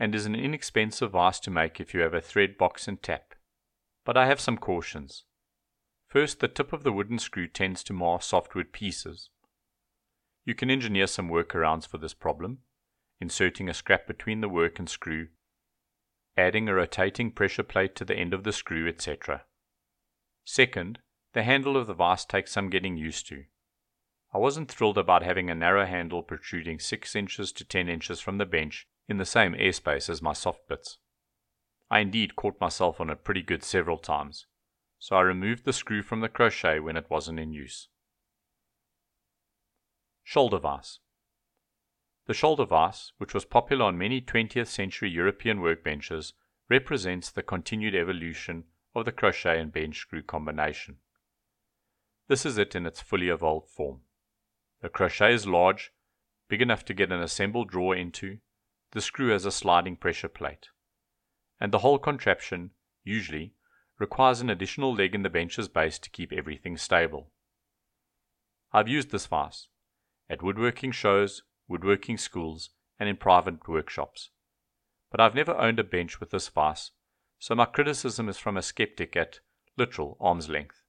and 0.00 0.12
is 0.16 0.26
an 0.26 0.34
inexpensive 0.34 1.12
vise 1.12 1.38
to 1.40 1.50
make 1.50 1.78
if 1.78 1.94
you 1.94 2.00
have 2.00 2.14
a 2.14 2.20
thread 2.20 2.58
box 2.58 2.88
and 2.88 3.00
tap. 3.00 3.36
But 4.04 4.16
I 4.16 4.26
have 4.26 4.40
some 4.40 4.58
cautions. 4.58 5.22
First, 6.08 6.40
the 6.40 6.48
tip 6.48 6.72
of 6.72 6.82
the 6.82 6.92
wooden 6.92 7.20
screw 7.20 7.46
tends 7.46 7.84
to 7.84 7.92
mar 7.92 8.20
softwood 8.20 8.72
pieces. 8.72 9.30
You 10.44 10.56
can 10.56 10.70
engineer 10.70 11.06
some 11.06 11.28
workarounds 11.28 11.86
for 11.86 11.98
this 11.98 12.14
problem, 12.14 12.58
inserting 13.20 13.68
a 13.68 13.74
scrap 13.74 14.08
between 14.08 14.40
the 14.40 14.48
work 14.48 14.80
and 14.80 14.88
screw 14.88 15.28
adding 16.38 16.68
a 16.68 16.74
rotating 16.74 17.32
pressure 17.32 17.64
plate 17.64 17.96
to 17.96 18.04
the 18.04 18.14
end 18.14 18.32
of 18.32 18.44
the 18.44 18.52
screw, 18.52 18.88
etc. 18.88 19.42
Second, 20.44 21.00
the 21.34 21.42
handle 21.42 21.76
of 21.76 21.88
the 21.88 21.94
vise 21.94 22.24
takes 22.24 22.52
some 22.52 22.70
getting 22.70 22.96
used 22.96 23.26
to. 23.28 23.44
I 24.32 24.38
wasn't 24.38 24.70
thrilled 24.70 24.98
about 24.98 25.22
having 25.22 25.48
a 25.48 25.54
narrow 25.54 25.86
handle 25.86 26.22
protruding 26.22 26.78
6 26.78 27.16
inches 27.16 27.50
to 27.52 27.64
10 27.64 27.88
inches 27.88 28.20
from 28.20 28.36
the 28.36 28.44
bench 28.44 28.86
in 29.08 29.16
the 29.16 29.24
same 29.24 29.54
airspace 29.54 30.10
as 30.10 30.20
my 30.20 30.34
soft 30.34 30.68
bits. 30.68 30.98
I 31.90 32.00
indeed 32.00 32.36
caught 32.36 32.60
myself 32.60 33.00
on 33.00 33.08
it 33.08 33.24
pretty 33.24 33.42
good 33.42 33.64
several 33.64 33.96
times, 33.96 34.46
so 34.98 35.16
I 35.16 35.22
removed 35.22 35.64
the 35.64 35.72
screw 35.72 36.02
from 36.02 36.20
the 36.20 36.28
crochet 36.28 36.78
when 36.78 36.96
it 36.96 37.08
wasn't 37.08 37.40
in 37.40 37.52
use. 37.52 37.88
Shoulder 40.22 40.58
vise. 40.58 40.98
The 42.26 42.34
shoulder 42.34 42.66
vise, 42.66 43.12
which 43.16 43.32
was 43.32 43.46
popular 43.46 43.86
on 43.86 43.96
many 43.96 44.20
20th 44.20 44.66
century 44.66 45.08
European 45.08 45.60
workbenches, 45.60 46.34
represents 46.68 47.30
the 47.30 47.42
continued 47.42 47.94
evolution 47.94 48.64
of 48.94 49.06
the 49.06 49.12
crochet 49.12 49.58
and 49.58 49.72
bench 49.72 50.00
screw 50.00 50.22
combination. 50.22 50.98
This 52.28 52.44
is 52.44 52.58
it 52.58 52.76
in 52.76 52.84
its 52.84 53.00
fully 53.00 53.30
evolved 53.30 53.70
form. 53.70 54.02
The 54.80 54.88
crochet 54.88 55.34
is 55.34 55.46
large, 55.46 55.92
big 56.48 56.62
enough 56.62 56.84
to 56.86 56.94
get 56.94 57.12
an 57.12 57.20
assembled 57.20 57.70
drawer 57.70 57.96
into, 57.96 58.38
the 58.92 59.00
screw 59.00 59.30
has 59.30 59.44
a 59.44 59.50
sliding 59.50 59.96
pressure 59.96 60.28
plate, 60.28 60.68
and 61.60 61.72
the 61.72 61.80
whole 61.80 61.98
contraption, 61.98 62.70
usually, 63.04 63.54
requires 63.98 64.40
an 64.40 64.48
additional 64.48 64.94
leg 64.94 65.14
in 65.14 65.22
the 65.22 65.30
bench's 65.30 65.68
base 65.68 65.98
to 65.98 66.10
keep 66.10 66.32
everything 66.32 66.76
stable. 66.76 67.32
I've 68.72 68.88
used 68.88 69.10
this 69.10 69.26
vise 69.26 69.68
at 70.30 70.42
woodworking 70.42 70.92
shows, 70.92 71.42
woodworking 71.66 72.16
schools, 72.16 72.70
and 72.98 73.08
in 73.08 73.16
private 73.16 73.66
workshops. 73.66 74.30
But 75.10 75.20
I've 75.20 75.34
never 75.34 75.56
owned 75.56 75.78
a 75.78 75.84
bench 75.84 76.20
with 76.20 76.30
this 76.30 76.48
vise, 76.48 76.92
so 77.38 77.54
my 77.54 77.64
criticism 77.64 78.28
is 78.28 78.38
from 78.38 78.56
a 78.56 78.62
skeptic 78.62 79.16
at 79.16 79.40
literal 79.76 80.16
arm's 80.20 80.48
length. 80.48 80.82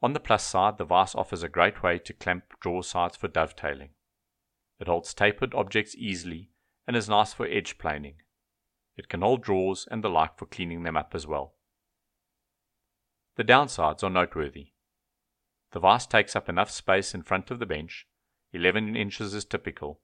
On 0.00 0.12
the 0.12 0.20
plus 0.20 0.46
side, 0.46 0.78
the 0.78 0.84
vise 0.84 1.14
offers 1.14 1.42
a 1.42 1.48
great 1.48 1.82
way 1.82 1.98
to 1.98 2.12
clamp 2.12 2.44
drawer 2.60 2.84
sides 2.84 3.16
for 3.16 3.28
dovetailing. 3.28 3.90
It 4.78 4.86
holds 4.86 5.12
tapered 5.12 5.54
objects 5.54 5.96
easily 5.96 6.50
and 6.86 6.96
is 6.96 7.08
nice 7.08 7.32
for 7.32 7.46
edge 7.46 7.78
planing. 7.78 8.16
It 8.96 9.08
can 9.08 9.22
hold 9.22 9.42
drawers 9.42 9.88
and 9.90 10.02
the 10.02 10.08
like 10.08 10.38
for 10.38 10.46
cleaning 10.46 10.84
them 10.84 10.96
up 10.96 11.14
as 11.14 11.26
well. 11.26 11.54
The 13.36 13.44
downsides 13.44 14.02
are 14.02 14.10
noteworthy. 14.10 14.72
The 15.72 15.80
vise 15.80 16.06
takes 16.06 16.34
up 16.34 16.48
enough 16.48 16.70
space 16.70 17.14
in 17.14 17.22
front 17.22 17.50
of 17.50 17.58
the 17.58 17.66
bench, 17.66 18.06
11 18.52 18.96
inches 18.96 19.34
is 19.34 19.44
typical, 19.44 20.00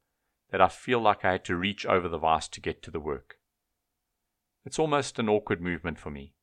that 0.50 0.60
I 0.60 0.68
feel 0.68 1.00
like 1.00 1.24
I 1.24 1.32
had 1.32 1.44
to 1.46 1.56
reach 1.56 1.86
over 1.86 2.08
the 2.08 2.18
vise 2.18 2.48
to 2.48 2.60
get 2.60 2.82
to 2.82 2.90
the 2.90 3.00
work. 3.00 3.36
It's 4.64 4.78
almost 4.78 5.18
an 5.18 5.28
awkward 5.28 5.60
movement 5.60 5.98
for 5.98 6.10
me. 6.10 6.34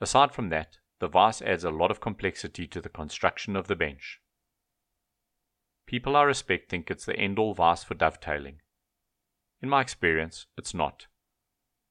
Aside 0.00 0.32
from 0.32 0.48
that, 0.48 0.78
the 1.04 1.08
vise 1.08 1.42
adds 1.42 1.64
a 1.64 1.70
lot 1.70 1.90
of 1.90 2.00
complexity 2.00 2.66
to 2.66 2.80
the 2.80 2.88
construction 2.88 3.56
of 3.56 3.66
the 3.66 3.76
bench. 3.76 4.22
People 5.86 6.16
I 6.16 6.22
respect 6.22 6.70
think 6.70 6.90
it's 6.90 7.04
the 7.04 7.14
end 7.14 7.38
all 7.38 7.52
vise 7.52 7.84
for 7.84 7.92
dovetailing. 7.92 8.62
In 9.60 9.68
my 9.68 9.82
experience, 9.82 10.46
it's 10.56 10.72
not. 10.72 11.06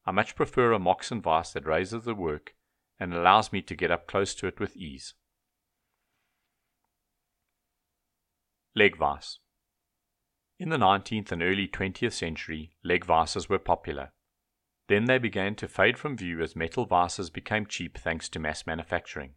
I 0.03 0.09
much 0.09 0.35
prefer 0.35 0.71
a 0.71 0.79
Moxon 0.79 1.21
vise 1.21 1.53
that 1.53 1.67
raises 1.67 2.05
the 2.05 2.15
work 2.15 2.55
and 2.99 3.13
allows 3.13 3.53
me 3.53 3.61
to 3.61 3.75
get 3.75 3.91
up 3.91 4.07
close 4.07 4.33
to 4.33 4.47
it 4.47 4.59
with 4.59 4.75
ease. 4.75 5.13
Leg 8.75 8.97
vise. 8.97 9.37
In 10.57 10.69
the 10.69 10.77
19th 10.77 11.31
and 11.31 11.43
early 11.43 11.67
20th 11.67 12.13
century, 12.13 12.71
leg 12.83 13.05
vises 13.05 13.47
were 13.47 13.59
popular. 13.59 14.11
Then 14.93 15.05
they 15.05 15.17
began 15.17 15.55
to 15.55 15.67
fade 15.67 15.97
from 15.97 16.15
view 16.15 16.39
as 16.43 16.55
metal 16.55 16.85
vises 16.85 17.31
became 17.31 17.65
cheap 17.65 17.97
thanks 17.97 18.29
to 18.29 18.37
mass 18.37 18.67
manufacturing. 18.67 19.33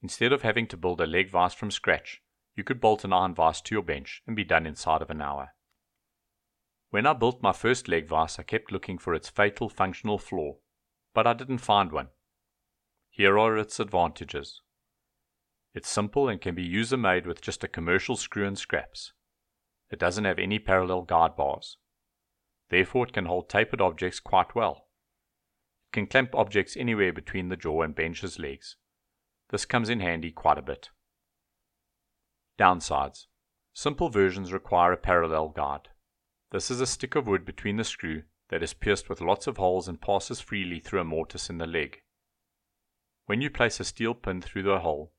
Instead 0.00 0.32
of 0.32 0.40
having 0.40 0.66
to 0.68 0.78
build 0.78 0.98
a 1.02 1.06
leg 1.06 1.28
vise 1.28 1.52
from 1.52 1.70
scratch, 1.70 2.22
you 2.56 2.64
could 2.64 2.80
bolt 2.80 3.04
an 3.04 3.12
iron 3.12 3.34
vise 3.34 3.60
to 3.60 3.74
your 3.74 3.82
bench 3.82 4.22
and 4.26 4.34
be 4.34 4.44
done 4.44 4.64
inside 4.64 5.02
of 5.02 5.10
an 5.10 5.20
hour. 5.20 5.50
When 6.88 7.04
I 7.04 7.12
built 7.12 7.42
my 7.42 7.52
first 7.52 7.86
leg 7.86 8.08
vise, 8.08 8.38
I 8.38 8.44
kept 8.44 8.72
looking 8.72 8.96
for 8.96 9.12
its 9.12 9.28
fatal 9.28 9.68
functional 9.68 10.16
flaw, 10.16 10.54
but 11.12 11.26
I 11.26 11.34
didn't 11.34 11.58
find 11.58 11.92
one. 11.92 12.08
Here 13.10 13.38
are 13.38 13.58
its 13.58 13.78
advantages. 13.78 14.62
It's 15.74 15.90
simple 15.90 16.30
and 16.30 16.40
can 16.40 16.54
be 16.54 16.62
user 16.62 16.96
made 16.96 17.26
with 17.26 17.42
just 17.42 17.62
a 17.62 17.68
commercial 17.68 18.16
screw 18.16 18.46
and 18.46 18.58
scraps. 18.58 19.12
It 19.90 19.98
doesn't 19.98 20.24
have 20.24 20.38
any 20.38 20.58
parallel 20.58 21.02
guide 21.02 21.36
bars. 21.36 21.76
Therefore, 22.72 23.06
it 23.06 23.12
can 23.12 23.26
hold 23.26 23.50
tapered 23.50 23.82
objects 23.82 24.18
quite 24.18 24.54
well. 24.54 24.86
It 25.84 25.92
can 25.92 26.06
clamp 26.06 26.34
objects 26.34 26.74
anywhere 26.74 27.12
between 27.12 27.50
the 27.50 27.56
jaw 27.56 27.82
and 27.82 27.94
bench's 27.94 28.38
legs. 28.38 28.76
This 29.50 29.66
comes 29.66 29.90
in 29.90 30.00
handy 30.00 30.32
quite 30.32 30.56
a 30.56 30.62
bit. 30.62 30.88
Downsides. 32.58 33.26
Simple 33.74 34.08
versions 34.08 34.54
require 34.54 34.90
a 34.90 34.96
parallel 34.96 35.50
guide. 35.50 35.90
This 36.50 36.70
is 36.70 36.80
a 36.80 36.86
stick 36.86 37.14
of 37.14 37.26
wood 37.26 37.44
between 37.44 37.76
the 37.76 37.84
screw 37.84 38.22
that 38.48 38.62
is 38.62 38.72
pierced 38.72 39.10
with 39.10 39.20
lots 39.20 39.46
of 39.46 39.58
holes 39.58 39.86
and 39.86 40.00
passes 40.00 40.40
freely 40.40 40.80
through 40.80 41.02
a 41.02 41.04
mortise 41.04 41.50
in 41.50 41.58
the 41.58 41.66
leg. 41.66 42.00
When 43.26 43.42
you 43.42 43.50
place 43.50 43.80
a 43.80 43.84
steel 43.84 44.14
pin 44.14 44.40
through 44.40 44.62
the 44.62 44.78
hole, 44.78 45.12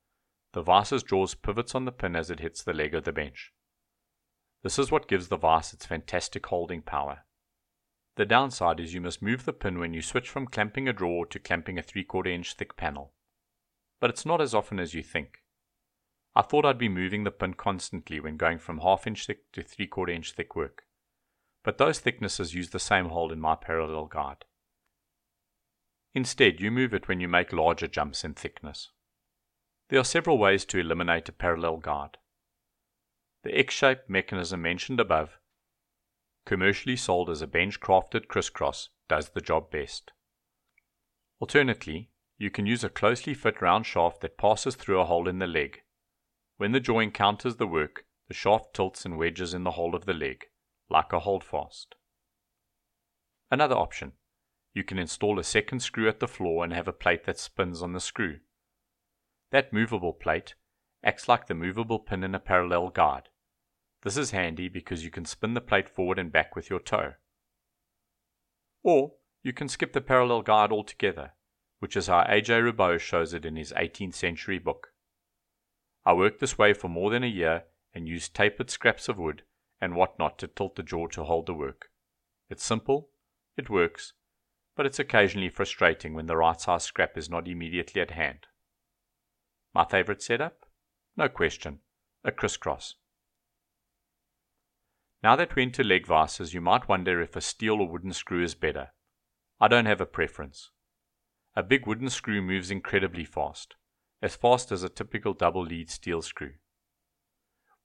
the 0.54 0.64
vise's 0.64 1.04
jaws 1.04 1.36
pivots 1.36 1.76
on 1.76 1.86
the 1.86 1.92
pin 1.92 2.16
as 2.16 2.32
it 2.32 2.40
hits 2.40 2.64
the 2.64 2.74
leg 2.74 2.96
of 2.96 3.04
the 3.04 3.12
bench. 3.12 3.54
This 4.64 4.80
is 4.80 4.90
what 4.90 5.08
gives 5.08 5.28
the 5.28 5.38
vise 5.38 5.72
its 5.72 5.86
fantastic 5.86 6.48
holding 6.48 6.82
power. 6.82 7.26
The 8.16 8.26
downside 8.26 8.80
is 8.80 8.94
you 8.94 9.02
must 9.02 9.24
move 9.24 9.46
the 9.46 9.54
pin 9.54 9.80
when 9.80 9.94
you 9.94 10.02
switch 10.02 10.30
from 10.30 10.46
clamping 10.46 10.88
a 10.88 10.94
drawer 10.94 11.26
to 11.26 11.40
clamping 11.40 11.80
a 11.80 11.84
3 11.84 12.04
quarter 12.04 12.30
inch 12.30 12.54
thick 12.54 12.78
panel. 12.78 13.14
But 14.00 14.12
it's 14.12 14.26
not 14.26 14.42
as 14.42 14.54
often 14.54 14.80
as 14.80 14.94
you 14.94 15.02
think. 15.02 15.44
I 16.36 16.44
thought 16.44 16.66
I'd 16.66 16.78
be 16.78 16.90
moving 16.90 17.24
the 17.24 17.32
pin 17.32 17.54
constantly 17.54 18.20
when 18.20 18.38
going 18.38 18.60
from 18.60 18.80
half 18.80 19.08
inch 19.08 19.26
thick 19.26 19.52
to 19.54 19.64
3 19.64 19.88
quarter 19.88 20.12
inch 20.12 20.34
thick 20.34 20.56
work. 20.56 20.84
But 21.64 21.78
those 21.78 22.00
thicknesses 22.00 22.54
use 22.54 22.70
the 22.70 22.80
same 22.80 23.10
hold 23.10 23.32
in 23.32 23.40
my 23.40 23.56
parallel 23.56 24.06
guide. 24.06 24.46
Instead, 26.14 26.60
you 26.60 26.70
move 26.70 26.94
it 26.94 27.08
when 27.08 27.20
you 27.20 27.28
make 27.28 27.52
larger 27.52 27.88
jumps 27.88 28.24
in 28.24 28.36
thickness. 28.36 28.92
There 29.90 30.00
are 30.00 30.04
several 30.04 30.38
ways 30.38 30.66
to 30.66 30.80
eliminate 30.80 31.30
a 31.30 31.34
parallel 31.34 31.78
guide. 31.78 32.18
The 33.44 33.58
X-shaped 33.58 34.10
mechanism 34.10 34.62
mentioned 34.62 35.00
above, 35.00 35.40
commercially 36.46 36.96
sold 36.96 37.30
as 37.30 37.42
a 37.42 37.48
Benchcrafted 37.48 38.28
crisscross, 38.28 38.90
does 39.08 39.30
the 39.30 39.42
job 39.42 39.72
best. 39.72 40.12
Alternately, 41.40 42.10
you 42.38 42.50
can 42.50 42.66
use 42.66 42.84
a 42.84 42.90
closely 42.90 43.34
fit 43.34 43.62
round 43.62 43.86
shaft 43.86 44.22
that 44.22 44.38
passes 44.38 44.76
through 44.76 45.00
a 45.00 45.06
hole 45.06 45.28
in 45.28 45.40
the 45.40 45.48
leg. 45.48 45.82
When 46.58 46.72
the 46.72 46.80
jaw 46.80 47.00
encounters 47.00 47.56
the 47.56 47.68
work, 47.68 48.06
the 48.28 48.34
shaft 48.34 48.74
tilts 48.74 49.06
and 49.06 49.18
wedges 49.18 49.54
in 49.54 49.64
the 49.64 49.72
hole 49.72 49.96
of 49.96 50.06
the 50.06 50.14
leg, 50.14 50.46
like 50.90 51.14
a 51.14 51.20
holdfast. 51.20 51.96
Another 53.52 53.76
option. 53.76 54.14
You 54.74 54.84
can 54.84 54.98
install 54.98 55.38
a 55.38 55.44
second 55.44 55.82
screw 55.82 56.08
at 56.08 56.20
the 56.20 56.28
floor 56.28 56.64
and 56.64 56.74
have 56.74 56.88
a 56.88 56.94
plate 56.94 57.26
that 57.26 57.38
spins 57.38 57.82
on 57.82 57.94
the 57.94 58.00
screw. 58.00 58.40
That 59.52 59.72
movable 59.72 60.14
plate 60.14 60.56
acts 61.04 61.28
like 61.28 61.48
the 61.48 61.54
movable 61.54 62.00
pin 62.00 62.24
in 62.24 62.34
a 62.34 62.40
parallel 62.40 62.90
guide. 62.90 63.30
This 64.04 64.18
is 64.18 64.32
handy 64.32 64.68
because 64.68 65.06
you 65.06 65.10
can 65.10 65.26
spin 65.26 65.54
the 65.54 65.62
plate 65.62 65.88
forward 65.88 66.20
and 66.20 66.32
back 66.32 66.56
with 66.56 66.70
your 66.70 66.82
toe. 66.82 67.14
Or 68.84 69.14
you 69.42 69.54
can 69.54 69.70
skip 69.70 69.94
the 69.94 70.02
parallel 70.02 70.42
guide 70.42 70.74
altogether, 70.74 71.32
which 71.80 71.96
is 71.96 72.08
how 72.08 72.26
A.J. 72.28 72.54
Roubo 72.60 73.00
shows 73.00 73.34
it 73.34 73.46
in 73.46 73.56
his 73.56 73.72
18th 73.72 74.14
century 74.14 74.60
book. 74.60 74.90
I 76.06 76.12
worked 76.14 76.42
this 76.42 76.58
way 76.58 76.74
for 76.74 76.90
more 76.90 77.10
than 77.10 77.24
a 77.24 77.28
year 77.28 77.64
and 77.94 78.08
used 78.08 78.34
tapered 78.34 78.70
scraps 78.70 79.08
of 79.08 79.18
wood 79.18 79.44
and 79.80 79.96
whatnot 79.96 80.38
to 80.40 80.48
tilt 80.48 80.76
the 80.76 80.84
jaw 80.84 81.08
to 81.08 81.24
hold 81.24 81.46
the 81.46 81.54
work. 81.54 81.90
It's 82.50 82.64
simple, 82.64 83.10
it 83.56 83.70
works, 83.70 84.14
but 84.76 84.86
it's 84.86 85.00
occasionally 85.00 85.50
frustrating 85.50 86.14
when 86.14 86.26
the 86.26 86.36
right 86.36 86.60
size 86.60 86.84
scrap 86.84 87.18
is 87.18 87.30
not 87.30 87.48
immediately 87.48 88.02
at 88.02 88.12
hand. 88.12 88.48
My 89.74 89.86
favorite 89.86 90.22
setup? 90.22 90.66
No 91.16 91.30
question, 91.30 91.80
a 92.26 92.32
crisscross. 92.32 92.96
Now 95.24 95.38
that 95.38 95.56
we're 95.56 95.64
into 95.64 95.86
leg 95.86 96.06
vises, 96.06 96.54
you 96.54 96.60
might 96.60 96.90
wonder 96.90 97.22
if 97.22 97.38
a 97.38 97.42
steel 97.42 97.80
or 97.80 97.88
wooden 97.88 98.12
screw 98.12 98.44
is 98.44 98.56
better. 98.56 98.90
I 99.58 99.70
don't 99.70 99.86
have 99.86 100.02
a 100.02 100.06
preference. 100.06 100.72
A 101.56 101.64
big 101.64 101.88
wooden 101.88 102.10
screw 102.10 102.42
moves 102.42 102.70
incredibly 102.70 103.24
fast, 103.24 103.76
as 104.22 104.36
fast 104.36 104.70
as 104.70 104.84
a 104.84 104.90
typical 104.90 105.34
double 105.34 105.64
lead 105.64 105.90
steel 105.90 106.22
screw. 106.22 106.56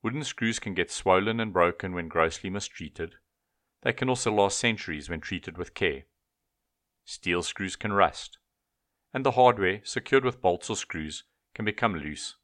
Wooden 0.03 0.25
screws 0.25 0.59
can 0.59 0.75
get 0.75 0.91
swollen 0.91 1.39
and 1.39 1.53
broken 1.53 1.95
when 1.95 2.09
grossly 2.09 2.51
mistreated. 2.51 3.15
They 3.83 3.93
can 3.93 4.09
also 4.09 4.33
last 4.33 4.59
centuries 4.59 5.09
when 5.09 5.21
treated 5.21 5.57
with 5.57 5.75
care. 5.75 6.05
Steel 7.05 7.45
screws 7.45 7.77
can 7.77 7.93
rust, 7.93 8.39
and 9.15 9.25
the 9.25 9.33
hardware, 9.33 9.81
secured 9.85 10.25
with 10.25 10.41
bolts 10.41 10.71
or 10.71 10.77
screws, 10.77 11.23
can 11.55 11.65
become 11.65 11.95
loose, 11.95 12.37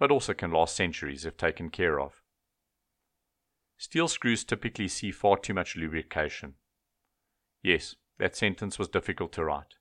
but 0.00 0.10
also 0.10 0.34
can 0.34 0.50
last 0.50 0.74
centuries 0.74 1.24
if 1.24 1.36
taken 1.36 1.70
care 1.70 2.00
of. 2.00 2.19
Steel 3.80 4.08
screws 4.08 4.44
typically 4.44 4.88
see 4.88 5.10
far 5.10 5.38
too 5.38 5.54
much 5.54 5.74
lubrication. 5.74 6.52
Yes, 7.62 7.96
that 8.18 8.36
sentence 8.36 8.78
was 8.78 8.90
difficult 8.90 9.32
to 9.32 9.44
write, 9.46 9.76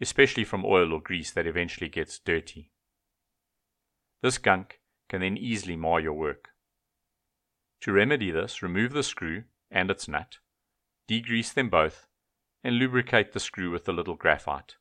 especially 0.00 0.44
from 0.44 0.64
oil 0.64 0.94
or 0.94 1.02
grease 1.02 1.30
that 1.32 1.46
eventually 1.46 1.90
gets 1.90 2.18
dirty. 2.18 2.72
This 4.22 4.38
gunk 4.38 4.80
can 5.10 5.20
then 5.20 5.36
easily 5.36 5.76
mar 5.76 6.00
your 6.00 6.14
work. 6.14 6.48
To 7.82 7.92
remedy 7.92 8.30
this, 8.30 8.62
remove 8.62 8.94
the 8.94 9.02
screw 9.02 9.44
and 9.70 9.90
its 9.90 10.08
nut, 10.08 10.38
degrease 11.06 11.52
them 11.52 11.68
both, 11.68 12.06
and 12.64 12.78
lubricate 12.78 13.34
the 13.34 13.40
screw 13.40 13.70
with 13.70 13.86
a 13.90 13.92
little 13.92 14.16
graphite. 14.16 14.76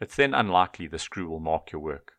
It's 0.00 0.16
then 0.16 0.34
unlikely 0.34 0.88
the 0.88 0.98
screw 0.98 1.28
will 1.28 1.38
mark 1.38 1.70
your 1.70 1.80
work. 1.80 2.14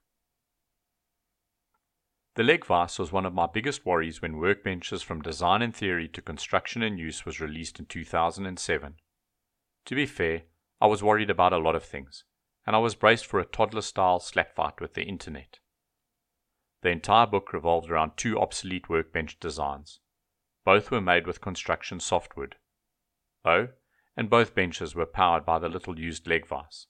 The 2.36 2.44
leg 2.44 2.66
vise 2.66 2.98
was 2.98 3.12
one 3.12 3.26
of 3.26 3.34
my 3.34 3.46
biggest 3.46 3.86
worries 3.86 4.22
when 4.22 4.36
Workbenches 4.36 5.04
from 5.04 5.22
Design 5.22 5.62
and 5.62 5.76
Theory 5.76 6.08
to 6.10 6.22
Construction 6.22 6.82
and 6.82 6.98
Use 6.98 7.26
was 7.26 7.42
released 7.42 7.78
in 7.78 7.88
2007. 7.88 8.96
To 9.86 9.96
be 9.96 10.06
fair, 10.06 10.44
I 10.80 10.88
was 10.88 11.04
worried 11.04 11.30
about 11.30 11.52
a 11.52 11.58
lot 11.58 11.76
of 11.76 11.84
things, 11.84 12.24
and 12.66 12.74
I 12.74 12.80
was 12.80 12.96
braced 12.96 13.26
for 13.26 13.42
a 13.42 13.46
toddler 13.46 13.82
style 13.82 14.20
slap 14.20 14.56
fight 14.56 14.80
with 14.80 14.94
the 14.94 15.04
internet. 15.04 15.60
The 16.84 16.90
entire 16.90 17.28
book 17.28 17.52
revolved 17.52 17.92
around 17.92 18.14
two 18.16 18.40
obsolete 18.40 18.88
workbench 18.88 19.38
designs. 19.40 20.00
Both 20.64 20.90
were 20.90 21.02
made 21.02 21.28
with 21.28 21.42
construction 21.42 22.00
softwood. 22.00 22.56
Oh, 23.44 23.68
and 24.16 24.30
both 24.30 24.56
benches 24.56 24.96
were 24.96 25.06
powered 25.06 25.46
by 25.46 25.60
the 25.60 25.70
little 25.70 26.00
used 26.00 26.28
leg 26.28 26.48
vise. 26.48 26.88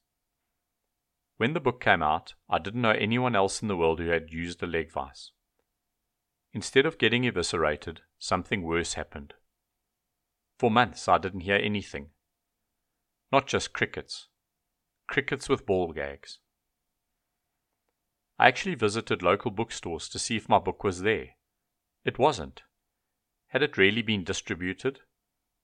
When 1.42 1.54
the 1.54 1.60
book 1.60 1.82
came 1.82 2.04
out, 2.04 2.36
I 2.48 2.60
didn't 2.60 2.84
know 2.84 2.92
anyone 2.92 3.36
else 3.36 3.64
in 3.64 3.68
the 3.68 3.76
world 3.76 4.00
who 4.00 4.10
had 4.10 4.32
used 4.32 4.62
a 4.62 4.68
leg 4.68 4.92
vise. 4.92 5.32
Instead 6.54 6.86
of 6.86 7.00
getting 7.00 7.24
eviscerated, 7.26 8.02
something 8.20 8.62
worse 8.62 8.94
happened. 8.94 9.34
For 10.60 10.70
months 10.70 11.08
I 11.08 11.18
didn't 11.18 11.40
hear 11.40 11.56
anything. 11.56 12.12
Not 13.32 13.48
just 13.48 13.74
crickets. 13.74 14.28
Crickets 15.08 15.50
with 15.50 15.66
ball 15.66 15.94
gags. 15.94 16.38
I 18.38 18.48
actually 18.48 18.76
visited 18.76 19.24
local 19.24 19.50
bookstores 19.50 20.10
to 20.10 20.20
see 20.20 20.36
if 20.36 20.48
my 20.48 20.60
book 20.60 20.84
was 20.84 21.02
there. 21.02 21.30
It 22.06 22.20
wasn't. 22.20 22.62
Had 23.48 23.64
it 23.64 23.78
really 23.78 24.04
been 24.04 24.24
distributed? 24.24 25.00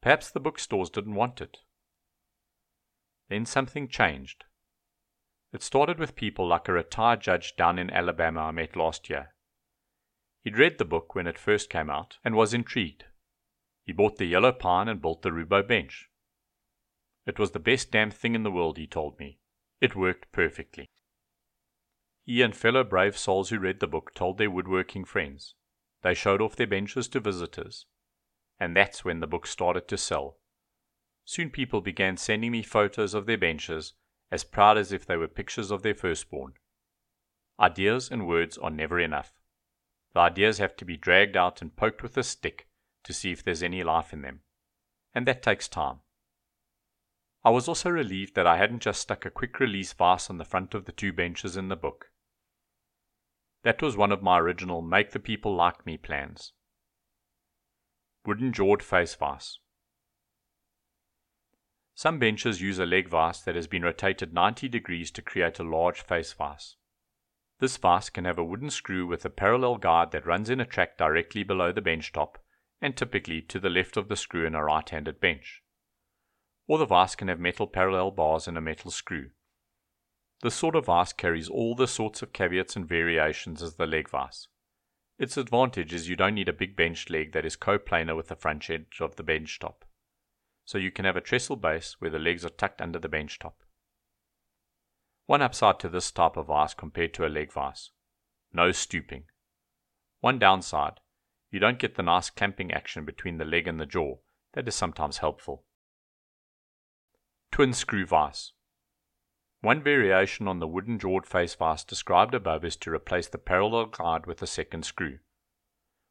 Perhaps 0.02 0.32
the 0.32 0.40
bookstores 0.40 0.90
didn't 0.90 1.14
want 1.14 1.40
it. 1.40 1.58
Then 3.30 3.46
something 3.46 3.88
changed. 3.88 4.46
It 5.54 5.64
started 5.64 5.98
with 5.98 6.16
people 6.16 6.48
like 6.48 6.68
a 6.68 6.74
retired 6.74 7.22
judge 7.22 7.56
down 7.56 7.80
in 7.80 7.90
Alabama 7.90 8.42
I 8.42 8.52
met 8.52 8.76
last 8.76 9.10
year. 9.10 9.34
He'd 10.44 10.58
read 10.58 10.78
the 10.78 10.86
book 10.86 11.16
when 11.16 11.28
it 11.28 11.40
first 11.40 11.70
came 11.70 11.90
out 11.90 12.18
and 12.24 12.36
was 12.36 12.54
intrigued. 12.54 13.06
He 13.84 13.94
bought 13.94 14.18
the 14.18 14.26
yellow 14.26 14.52
pine 14.52 14.88
and 14.88 15.02
built 15.02 15.22
the 15.22 15.32
Roubo 15.32 15.66
bench. 15.66 16.10
It 17.26 17.40
was 17.40 17.52
the 17.52 17.60
best 17.60 17.92
damn 17.92 18.12
thing 18.12 18.36
in 18.36 18.44
the 18.44 18.52
world, 18.52 18.78
he 18.78 18.88
told 18.88 19.20
me. 19.20 19.40
It 19.80 19.96
worked 19.96 20.32
perfectly. 20.32 20.90
He 22.24 22.42
and 22.42 22.56
fellow 22.56 22.84
brave 22.84 23.18
souls 23.18 23.50
who 23.50 23.60
read 23.60 23.80
the 23.80 23.88
book 23.88 24.14
told 24.14 24.38
their 24.38 24.52
woodworking 24.52 25.06
friends. 25.06 25.56
They 26.02 26.14
showed 26.14 26.42
off 26.42 26.56
their 26.58 26.68
benches 26.68 27.08
to 27.10 27.20
visitors. 27.22 27.86
And 28.60 28.76
that's 28.76 29.06
when 29.06 29.22
the 29.22 29.28
book 29.28 29.48
started 29.48 29.88
to 29.88 29.98
sell. 29.98 30.40
Soon 31.24 31.50
people 31.50 31.82
began 31.82 32.18
sending 32.18 32.52
me 32.52 32.64
photos 32.64 33.14
of 33.14 33.26
their 33.26 33.38
benches, 33.38 33.94
as 34.32 34.44
proud 34.44 34.78
as 34.78 34.92
if 34.92 35.06
they 35.06 35.18
were 35.18 35.28
pictures 35.28 35.72
of 35.72 35.84
their 35.84 35.96
firstborn. 35.96 36.54
Ideas 37.60 38.10
and 38.12 38.28
words 38.28 38.58
are 38.58 38.70
never 38.70 39.00
enough. 39.00 39.34
The 40.14 40.20
ideas 40.20 40.58
have 40.58 40.76
to 40.78 40.86
be 40.86 40.98
dragged 40.98 41.38
out 41.38 41.62
and 41.62 41.76
poked 41.76 42.04
with 42.04 42.18
a 42.18 42.24
stick 42.24 42.68
to 43.04 43.14
see 43.14 43.32
if 43.32 43.44
there's 43.44 43.64
any 43.64 43.84
life 43.84 44.14
in 44.14 44.22
them. 44.22 44.42
And 45.14 45.26
that 45.28 45.42
takes 45.42 45.68
time. 45.68 46.00
I 47.44 47.50
was 47.50 47.68
also 47.68 47.90
relieved 47.90 48.36
that 48.36 48.48
I 48.48 48.58
hadn't 48.58 48.82
just 48.82 49.02
stuck 49.02 49.26
a 49.26 49.32
quick 49.32 49.60
release 49.60 49.94
vise 49.94 50.30
on 50.30 50.38
the 50.38 50.46
front 50.46 50.74
of 50.74 50.86
the 50.86 50.92
two 50.92 51.14
benches 51.14 51.56
in 51.56 51.70
the 51.70 51.76
book. 51.76 52.12
That 53.64 53.82
was 53.82 53.98
one 53.98 54.12
of 54.12 54.22
my 54.22 54.40
original 54.40 54.82
make 54.82 55.12
the 55.12 55.20
people 55.20 55.56
like 55.56 55.86
me 55.86 55.98
plans. 55.98 56.54
Wooden 58.26 58.52
jawed 58.52 58.84
face 58.84 59.16
vise. 59.16 59.60
Some 61.98 62.20
benches 62.20 62.62
use 62.62 62.78
a 62.78 62.86
leg 62.86 63.10
vise 63.10 63.42
that 63.42 63.56
has 63.56 63.66
been 63.66 63.82
rotated 63.82 64.32
90 64.32 64.70
degrees 64.70 65.10
to 65.10 65.22
create 65.24 65.58
a 65.58 65.64
large 65.64 66.00
face 66.04 66.32
vise. 66.32 66.76
This 67.60 67.76
vise 67.76 68.12
can 68.12 68.24
have 68.26 68.38
a 68.38 68.44
wooden 68.44 68.70
screw 68.70 69.08
with 69.08 69.26
a 69.26 69.32
parallel 69.32 69.78
guide 69.78 70.12
that 70.12 70.28
runs 70.28 70.52
in 70.52 70.60
a 70.60 70.66
track 70.66 70.96
directly 70.96 71.42
below 71.42 71.72
the 71.72 71.82
bench 71.82 72.14
top 72.14 72.38
and 72.80 72.96
typically 72.96 73.42
to 73.42 73.60
the 73.60 73.72
left 73.72 73.98
of 73.98 74.10
the 74.10 74.16
screw 74.16 74.46
in 74.46 74.54
a 74.54 74.64
right-handed 74.64 75.20
bench. 75.20 75.64
Or 76.68 76.78
the 76.78 76.86
vise 76.86 77.16
can 77.16 77.30
have 77.30 77.40
metal 77.40 77.66
parallel 77.66 78.12
bars 78.12 78.48
and 78.48 78.60
a 78.60 78.62
metal 78.62 78.92
screw. 78.92 79.32
This 80.44 80.54
sort 80.54 80.76
of 80.76 80.86
vise 80.86 81.14
carries 81.14 81.50
all 81.50 81.74
the 81.74 81.88
sorts 81.88 82.22
of 82.22 82.32
caveats 82.32 82.76
and 82.76 82.88
variations 82.88 83.64
as 83.64 83.78
the 83.78 83.88
leg 83.88 84.08
vise. 84.08 84.50
Its 85.18 85.36
advantage 85.36 85.96
is 85.96 86.08
you 86.08 86.16
don't 86.16 86.36
need 86.36 86.48
a 86.48 86.54
big 86.54 86.76
bench 86.76 87.10
leg 87.10 87.32
that 87.32 87.44
is 87.44 87.58
coplanar 87.58 88.16
with 88.16 88.28
the 88.28 88.36
front 88.36 88.70
edge 88.70 89.00
of 89.02 89.16
the 89.16 89.24
bench 89.24 89.58
top. 89.58 89.84
So 90.68 90.78
you 90.78 90.92
can 90.92 91.06
have 91.06 91.16
a 91.16 91.22
trestle 91.22 91.56
base 91.56 91.96
where 92.00 92.12
the 92.12 92.20
legs 92.20 92.44
are 92.44 92.50
tucked 92.50 92.82
under 92.82 93.00
the 93.00 93.08
bench 93.08 93.40
top. 93.40 93.64
One 95.26 95.42
upside 95.42 95.80
to 95.80 95.88
this 95.88 96.12
type 96.12 96.36
of 96.36 96.48
vise 96.48 96.74
compared 96.74 97.14
to 97.14 97.26
a 97.26 97.30
leg 97.30 97.54
vise. 97.54 97.92
No 98.52 98.74
stooping. 98.74 99.24
One 100.20 100.40
downside, 100.40 101.00
you 101.50 101.62
don't 101.62 101.80
get 101.80 101.96
the 101.96 102.04
nice 102.04 102.30
clamping 102.30 102.74
action 102.74 103.06
between 103.06 103.38
the 103.38 103.46
leg 103.46 103.66
and 103.66 103.80
the 103.80 103.86
jaw 103.86 104.16
that 104.56 104.68
is 104.68 104.76
sometimes 104.76 105.20
helpful. 105.20 105.64
Twin 107.50 107.72
screw 107.72 108.06
vise. 108.06 108.52
One 109.62 109.82
variation 109.82 110.50
on 110.50 110.60
the 110.60 110.68
wooden 110.68 111.00
jawed 111.00 111.26
face 111.26 111.56
vise 111.56 111.86
described 111.86 112.36
above 112.36 112.66
is 112.66 112.76
to 112.78 112.92
replace 112.92 113.30
the 113.30 113.38
parallel 113.38 113.86
guide 113.86 114.26
with 114.26 114.42
a 114.42 114.48
second 114.48 114.84
screw. 114.84 115.20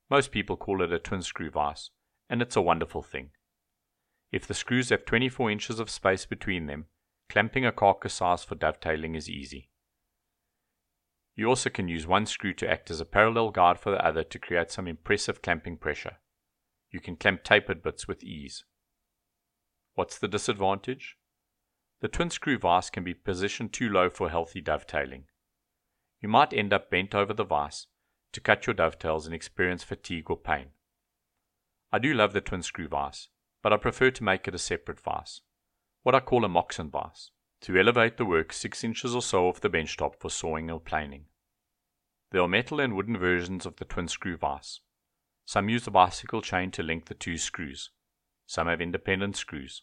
Most 0.08 0.32
people 0.32 0.56
call 0.56 0.80
it 0.80 0.94
a 0.94 0.98
twin 0.98 1.20
screw 1.20 1.50
vise, 1.50 1.90
and 2.30 2.40
it's 2.40 2.56
a 2.56 2.62
wonderful 2.62 3.02
thing. 3.02 3.32
If 4.32 4.46
the 4.46 4.54
screws 4.54 4.90
have 4.90 5.04
24 5.04 5.50
inches 5.50 5.78
of 5.78 5.90
space 5.90 6.26
between 6.26 6.66
them, 6.66 6.86
clamping 7.28 7.64
a 7.64 7.72
carcass 7.72 8.14
size 8.14 8.44
for 8.44 8.54
dovetailing 8.54 9.14
is 9.14 9.28
easy. 9.28 9.70
You 11.34 11.48
also 11.48 11.68
can 11.68 11.88
use 11.88 12.06
one 12.06 12.26
screw 12.26 12.54
to 12.54 12.68
act 12.68 12.90
as 12.90 13.00
a 13.00 13.04
parallel 13.04 13.50
guide 13.50 13.78
for 13.78 13.90
the 13.90 14.04
other 14.04 14.24
to 14.24 14.38
create 14.38 14.70
some 14.70 14.88
impressive 14.88 15.42
clamping 15.42 15.76
pressure. 15.76 16.16
You 16.90 17.00
can 17.00 17.16
clamp 17.16 17.44
tapered 17.44 17.82
bits 17.82 18.08
with 18.08 18.24
ease. 18.24 18.64
What's 19.94 20.18
the 20.18 20.28
disadvantage? 20.28 21.16
The 22.00 22.08
twin 22.08 22.30
screw 22.30 22.58
vise 22.58 22.90
can 22.90 23.04
be 23.04 23.14
positioned 23.14 23.72
too 23.72 23.88
low 23.90 24.08
for 24.08 24.30
healthy 24.30 24.60
dovetailing. 24.60 25.24
You 26.20 26.28
might 26.28 26.52
end 26.52 26.72
up 26.72 26.90
bent 26.90 27.14
over 27.14 27.34
the 27.34 27.44
vise 27.44 27.86
to 28.32 28.40
cut 28.40 28.66
your 28.66 28.74
dovetails 28.74 29.26
and 29.26 29.34
experience 29.34 29.82
fatigue 29.82 30.30
or 30.30 30.36
pain. 30.36 30.68
I 31.92 31.98
do 31.98 32.12
love 32.12 32.32
the 32.32 32.40
twin 32.40 32.62
screw 32.62 32.88
vise, 32.88 33.28
but 33.66 33.72
I 33.72 33.78
prefer 33.78 34.12
to 34.12 34.22
make 34.22 34.46
it 34.46 34.54
a 34.54 34.58
separate 34.58 35.00
vise, 35.00 35.40
what 36.04 36.14
I 36.14 36.20
call 36.20 36.44
a 36.44 36.48
moxon 36.48 36.88
vise, 36.88 37.32
to 37.62 37.76
elevate 37.76 38.16
the 38.16 38.24
work 38.24 38.52
6 38.52 38.84
inches 38.84 39.12
or 39.12 39.20
so 39.20 39.48
off 39.48 39.60
the 39.60 39.68
bench 39.68 39.96
top 39.96 40.20
for 40.20 40.30
sawing 40.30 40.70
or 40.70 40.78
planing. 40.78 41.24
There 42.30 42.42
are 42.42 42.46
metal 42.46 42.78
and 42.78 42.94
wooden 42.94 43.18
versions 43.18 43.66
of 43.66 43.74
the 43.74 43.84
twin 43.84 44.06
screw 44.06 44.36
vise. 44.36 44.82
Some 45.46 45.68
use 45.68 45.84
a 45.88 45.90
bicycle 45.90 46.42
chain 46.42 46.70
to 46.70 46.84
link 46.84 47.06
the 47.06 47.14
two 47.14 47.36
screws. 47.36 47.90
Some 48.46 48.68
have 48.68 48.80
independent 48.80 49.36
screws. 49.36 49.82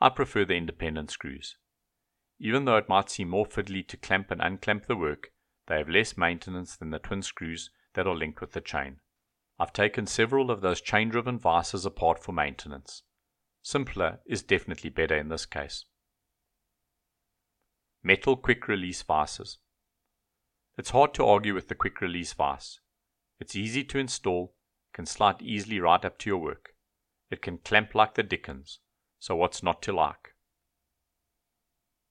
I 0.00 0.08
prefer 0.08 0.44
the 0.44 0.56
independent 0.56 1.12
screws. 1.12 1.56
Even 2.40 2.64
though 2.64 2.78
it 2.78 2.88
might 2.88 3.10
seem 3.10 3.28
more 3.28 3.46
fiddly 3.46 3.86
to 3.86 3.96
clamp 3.96 4.32
and 4.32 4.40
unclamp 4.40 4.86
the 4.86 4.96
work, 4.96 5.30
they 5.68 5.78
have 5.78 5.88
less 5.88 6.16
maintenance 6.16 6.74
than 6.74 6.90
the 6.90 6.98
twin 6.98 7.22
screws 7.22 7.70
that 7.94 8.08
are 8.08 8.16
linked 8.16 8.40
with 8.40 8.54
the 8.54 8.60
chain. 8.60 8.96
I've 9.60 9.74
taken 9.74 10.06
several 10.06 10.50
of 10.50 10.62
those 10.62 10.80
chain 10.80 11.10
driven 11.10 11.38
vices 11.38 11.84
apart 11.84 12.24
for 12.24 12.32
maintenance. 12.32 13.02
Simpler 13.62 14.20
is 14.24 14.42
definitely 14.42 14.88
better 14.88 15.14
in 15.14 15.28
this 15.28 15.44
case. 15.44 15.84
Metal 18.02 18.36
quick 18.38 18.66
release 18.66 19.02
vices. 19.02 19.58
It's 20.78 20.90
hard 20.90 21.12
to 21.12 21.26
argue 21.26 21.52
with 21.52 21.68
the 21.68 21.74
quick 21.74 22.00
release 22.00 22.32
vise. 22.32 22.80
It's 23.38 23.54
easy 23.54 23.84
to 23.84 23.98
install, 23.98 24.54
can 24.94 25.04
slide 25.04 25.42
easily 25.42 25.78
right 25.78 26.02
up 26.06 26.16
to 26.20 26.30
your 26.30 26.38
work. 26.38 26.70
It 27.30 27.42
can 27.42 27.58
clamp 27.58 27.94
like 27.94 28.14
the 28.14 28.22
dickens 28.22 28.80
so 29.18 29.36
what's 29.36 29.62
not 29.62 29.82
to 29.82 29.92
like? 29.92 30.34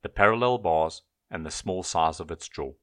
The 0.04 0.10
parallel 0.10 0.60
bars 0.60 1.02
and 1.32 1.44
the 1.44 1.52
small 1.52 1.82
size 1.82 2.20
of 2.20 2.30
its 2.30 2.48
jaw. 2.48 2.74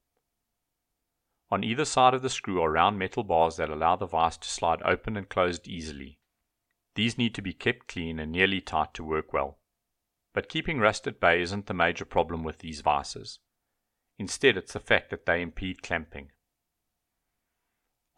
On 1.50 1.62
either 1.62 1.84
side 1.84 2.12
of 2.12 2.22
the 2.22 2.30
screw 2.30 2.60
are 2.60 2.70
round 2.70 2.98
metal 2.98 3.22
bars 3.22 3.56
that 3.56 3.70
allow 3.70 3.94
the 3.94 4.06
vise 4.06 4.36
to 4.38 4.48
slide 4.48 4.82
open 4.82 5.16
and 5.16 5.28
closed 5.28 5.68
easily. 5.68 6.18
These 6.96 7.18
need 7.18 7.34
to 7.36 7.42
be 7.42 7.52
kept 7.52 7.88
clean 7.88 8.18
and 8.18 8.32
nearly 8.32 8.60
tight 8.60 8.94
to 8.94 9.04
work 9.04 9.32
well. 9.32 9.58
But 10.34 10.48
keeping 10.48 10.80
rust 10.80 11.06
at 11.06 11.20
bay 11.20 11.40
isn't 11.40 11.66
the 11.66 11.74
major 11.74 12.04
problem 12.04 12.42
with 12.42 12.58
these 12.58 12.80
vices. 12.80 13.38
Instead, 14.18 14.56
it's 14.56 14.72
the 14.72 14.80
fact 14.80 15.10
that 15.10 15.26
they 15.26 15.40
impede 15.40 15.82
clamping. 15.82 16.32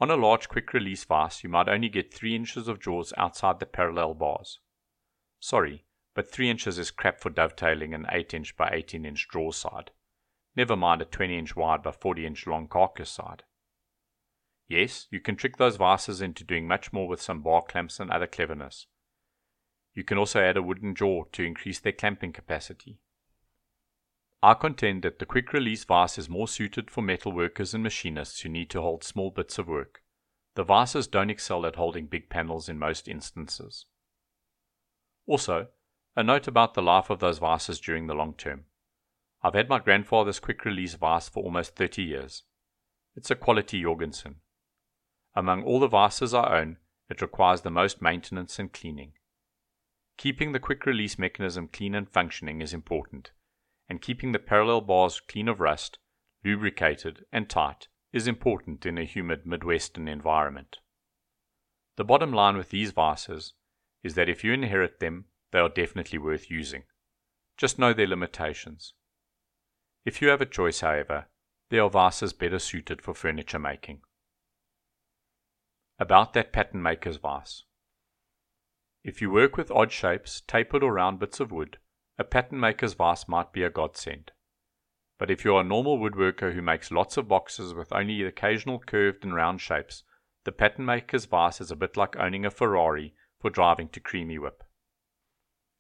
On 0.01 0.11
a 0.11 0.17
large 0.17 0.49
quick 0.49 0.73
release 0.73 1.05
vise, 1.05 1.43
you 1.43 1.51
might 1.51 1.69
only 1.69 1.89
get 1.89 2.15
3 2.15 2.35
inches 2.35 2.69
of 2.69 2.81
jaws 2.81 3.13
outside 3.17 3.59
the 3.59 3.67
parallel 3.67 4.15
bars. 4.15 4.61
Sorry, 5.41 5.85
but 6.15 6.31
3 6.31 6.49
inches 6.49 6.79
is 6.79 6.93
crap 6.93 7.21
for 7.21 7.31
dovetailing 7.31 7.95
an 7.95 8.07
8 8.11 8.33
inch 8.33 8.57
by 8.57 8.71
18 8.73 9.05
inch 9.05 9.27
draw 9.29 9.51
side. 9.51 9.91
Never 10.57 10.77
mind 10.77 11.03
a 11.03 11.05
20 11.05 11.39
inch 11.39 11.57
wide 11.57 11.83
by 11.83 11.93
40 11.93 12.27
inch 12.27 12.47
long 12.47 12.69
carcass 12.69 13.11
side. 13.11 13.45
Yes, 14.69 15.07
you 15.11 15.21
can 15.21 15.37
trick 15.37 15.57
those 15.57 15.77
vices 15.77 16.21
into 16.21 16.45
doing 16.45 16.69
much 16.69 16.93
more 16.93 17.09
with 17.09 17.23
some 17.23 17.43
bar 17.43 17.63
clamps 17.63 17.99
and 18.01 18.11
other 18.11 18.27
cleverness. 18.27 18.87
You 19.95 20.05
can 20.05 20.19
also 20.19 20.41
add 20.41 20.57
a 20.57 20.63
wooden 20.63 20.95
jaw 20.95 21.25
to 21.33 21.43
increase 21.43 21.81
their 21.81 21.93
clamping 21.93 22.33
capacity. 22.33 22.99
I 24.43 24.55
contend 24.55 25.03
that 25.03 25.19
the 25.19 25.27
quick 25.27 25.53
release 25.53 25.83
vise 25.85 26.19
is 26.19 26.29
more 26.29 26.47
suited 26.47 26.91
for 26.91 27.03
metal 27.03 27.33
workers 27.33 27.75
and 27.75 27.83
machinists 27.83 28.41
who 28.41 28.49
need 28.49 28.71
to 28.71 28.81
hold 28.81 29.03
small 29.03 29.31
bits 29.31 29.59
of 29.59 29.67
work. 29.67 30.03
The 30.55 30.63
vices 30.63 31.09
don't 31.09 31.31
excel 31.31 31.67
at 31.67 31.77
holding 31.77 32.07
big 32.07 32.29
panels 32.29 32.69
in 32.69 32.79
most 32.79 33.09
instances. 33.09 33.87
Also, 35.27 35.69
a 36.15 36.23
note 36.23 36.47
about 36.47 36.75
the 36.75 36.83
life 36.83 37.11
of 37.11 37.19
those 37.19 37.39
vices 37.39 37.81
during 37.81 38.07
the 38.07 38.15
long 38.15 38.35
term. 38.35 38.65
I've 39.43 39.55
had 39.55 39.69
my 39.69 39.79
grandfather's 39.79 40.41
quick 40.41 40.65
release 40.65 40.95
vise 40.95 41.29
for 41.29 41.43
almost 41.43 41.77
30 41.77 42.03
years. 42.03 42.43
It's 43.15 43.31
a 43.31 43.37
quality 43.37 43.83
Jorgensen. 43.83 44.37
Among 45.35 45.63
all 45.63 45.81
the 45.81 45.89
vices 45.89 46.35
I 46.35 46.61
own, 46.61 46.79
it 47.09 47.23
requires 47.23 47.63
the 47.63 47.71
most 47.71 48.03
maintenance 48.03 48.59
and 48.59 48.73
cleaning. 48.73 49.13
Keeping 50.17 50.53
the 50.53 50.59
quick 50.59 50.85
release 50.85 51.19
mechanism 51.19 51.69
clean 51.69 51.95
and 51.95 52.09
functioning 52.09 52.61
is 52.61 52.75
important 52.75 53.31
and 53.89 54.03
keeping 54.03 54.33
the 54.33 54.39
parallel 54.39 54.83
bars 54.83 55.21
clean 55.21 55.49
of 55.49 55.61
rust, 55.61 55.99
lubricated, 56.45 57.25
and 57.33 57.49
tight 57.49 57.89
is 58.13 58.27
important 58.27 58.85
in 58.85 58.99
a 58.99 59.05
humid 59.05 59.47
Midwestern 59.47 60.09
environment. 60.09 60.79
The 61.97 62.05
bottom 62.05 62.33
line 62.33 62.57
with 62.57 62.71
these 62.71 62.91
vices 62.91 63.55
is 64.03 64.15
that 64.15 64.29
if 64.29 64.45
you 64.45 64.53
inherit 64.53 65.01
them, 65.01 65.27
they 65.53 65.59
are 65.59 65.69
definitely 65.69 66.19
worth 66.19 66.51
using. 66.51 66.85
Just 67.57 67.79
know 67.79 67.93
their 67.93 68.07
limitations. 68.07 68.95
If 70.09 70.23
you 70.23 70.29
have 70.29 70.41
a 70.41 70.47
choice, 70.47 70.81
however, 70.81 71.27
there 71.69 71.83
are 71.83 71.91
vices 71.91 72.33
better 72.33 72.59
suited 72.59 73.03
for 73.03 73.13
furniture 73.13 73.59
making. 73.59 74.01
About 75.99 76.33
that 76.33 76.51
pattern 76.51 76.83
maker's 76.83 77.19
vise. 77.19 77.65
If 79.05 79.21
you 79.21 79.31
work 79.31 79.59
with 79.59 79.71
odd 79.71 79.93
shapes, 79.93 80.41
tapered 80.41 80.83
or 80.83 80.95
round 80.95 81.19
bits 81.19 81.41
of 81.41 81.53
wood, 81.53 81.77
a 82.17 82.25
pattern 82.25 82.59
maker's 82.59 82.95
vise 82.95 83.29
might 83.29 83.53
be 83.53 83.63
a 83.63 83.69
godsend. 83.69 84.33
But 85.19 85.31
if 85.31 85.45
you're 85.45 85.61
a 85.61 85.63
normal 85.63 85.99
woodworker 85.99 86.55
who 86.55 86.63
makes 86.63 86.91
lots 86.91 87.19
of 87.19 87.29
boxes 87.29 87.75
with 87.75 87.93
only 87.93 88.23
occasional 88.23 88.79
curved 88.79 89.25
and 89.25 89.35
round 89.35 89.61
shapes, 89.61 90.05
the 90.45 90.53
pattern 90.53 90.87
maker's 90.87 91.27
vise 91.27 91.61
is 91.61 91.71
a 91.71 91.77
bit 91.77 91.99
like 91.99 92.17
owning 92.17 92.47
a 92.47 92.51
Ferrari 92.51 93.13
for 93.39 93.51
driving 93.51 93.91
to 93.91 94.01
Creamy 94.01 94.39
Whip. 94.39 94.65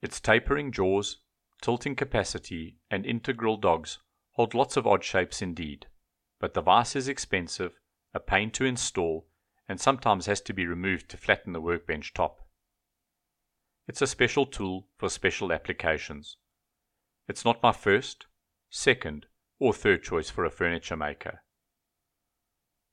Its 0.02 0.20
tapering 0.20 0.70
jaws, 0.70 1.22
tilting 1.62 1.96
capacity, 1.96 2.76
and 2.90 3.06
integral 3.06 3.56
dogs 3.56 4.00
hold 4.38 4.54
lots 4.54 4.76
of 4.76 4.86
odd 4.86 5.02
shapes 5.02 5.42
indeed, 5.42 5.88
but 6.38 6.54
the 6.54 6.60
vise 6.62 6.94
is 6.94 7.08
expensive, 7.08 7.72
a 8.14 8.20
pain 8.20 8.52
to 8.52 8.64
install, 8.64 9.26
and 9.68 9.80
sometimes 9.80 10.26
has 10.26 10.40
to 10.40 10.52
be 10.52 10.64
removed 10.64 11.08
to 11.08 11.16
flatten 11.16 11.52
the 11.52 11.60
workbench 11.60 12.14
top. 12.14 12.46
It's 13.88 14.00
a 14.00 14.06
special 14.06 14.46
tool 14.46 14.86
for 14.96 15.08
special 15.08 15.52
applications. 15.52 16.36
It's 17.26 17.44
not 17.44 17.64
my 17.64 17.72
first, 17.72 18.26
second, 18.70 19.26
or 19.58 19.72
third 19.72 20.04
choice 20.04 20.30
for 20.30 20.44
a 20.44 20.52
furniture 20.52 20.96
maker. 20.96 21.42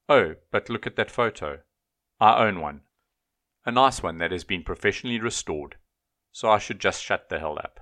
Oh, 0.09 0.33
but 0.51 0.67
look 0.67 0.87
at 0.87 0.95
that 0.95 1.11
photo. 1.11 1.59
I 2.19 2.43
own 2.43 2.59
one. 2.59 2.81
A 3.67 3.71
nice 3.71 4.01
one 4.01 4.17
that 4.17 4.31
has 4.31 4.43
been 4.43 4.63
professionally 4.63 5.19
restored, 5.19 5.75
so 6.31 6.49
I 6.49 6.57
should 6.57 6.79
just 6.79 7.03
shut 7.03 7.29
the 7.29 7.37
hell 7.37 7.59
up. 7.59 7.81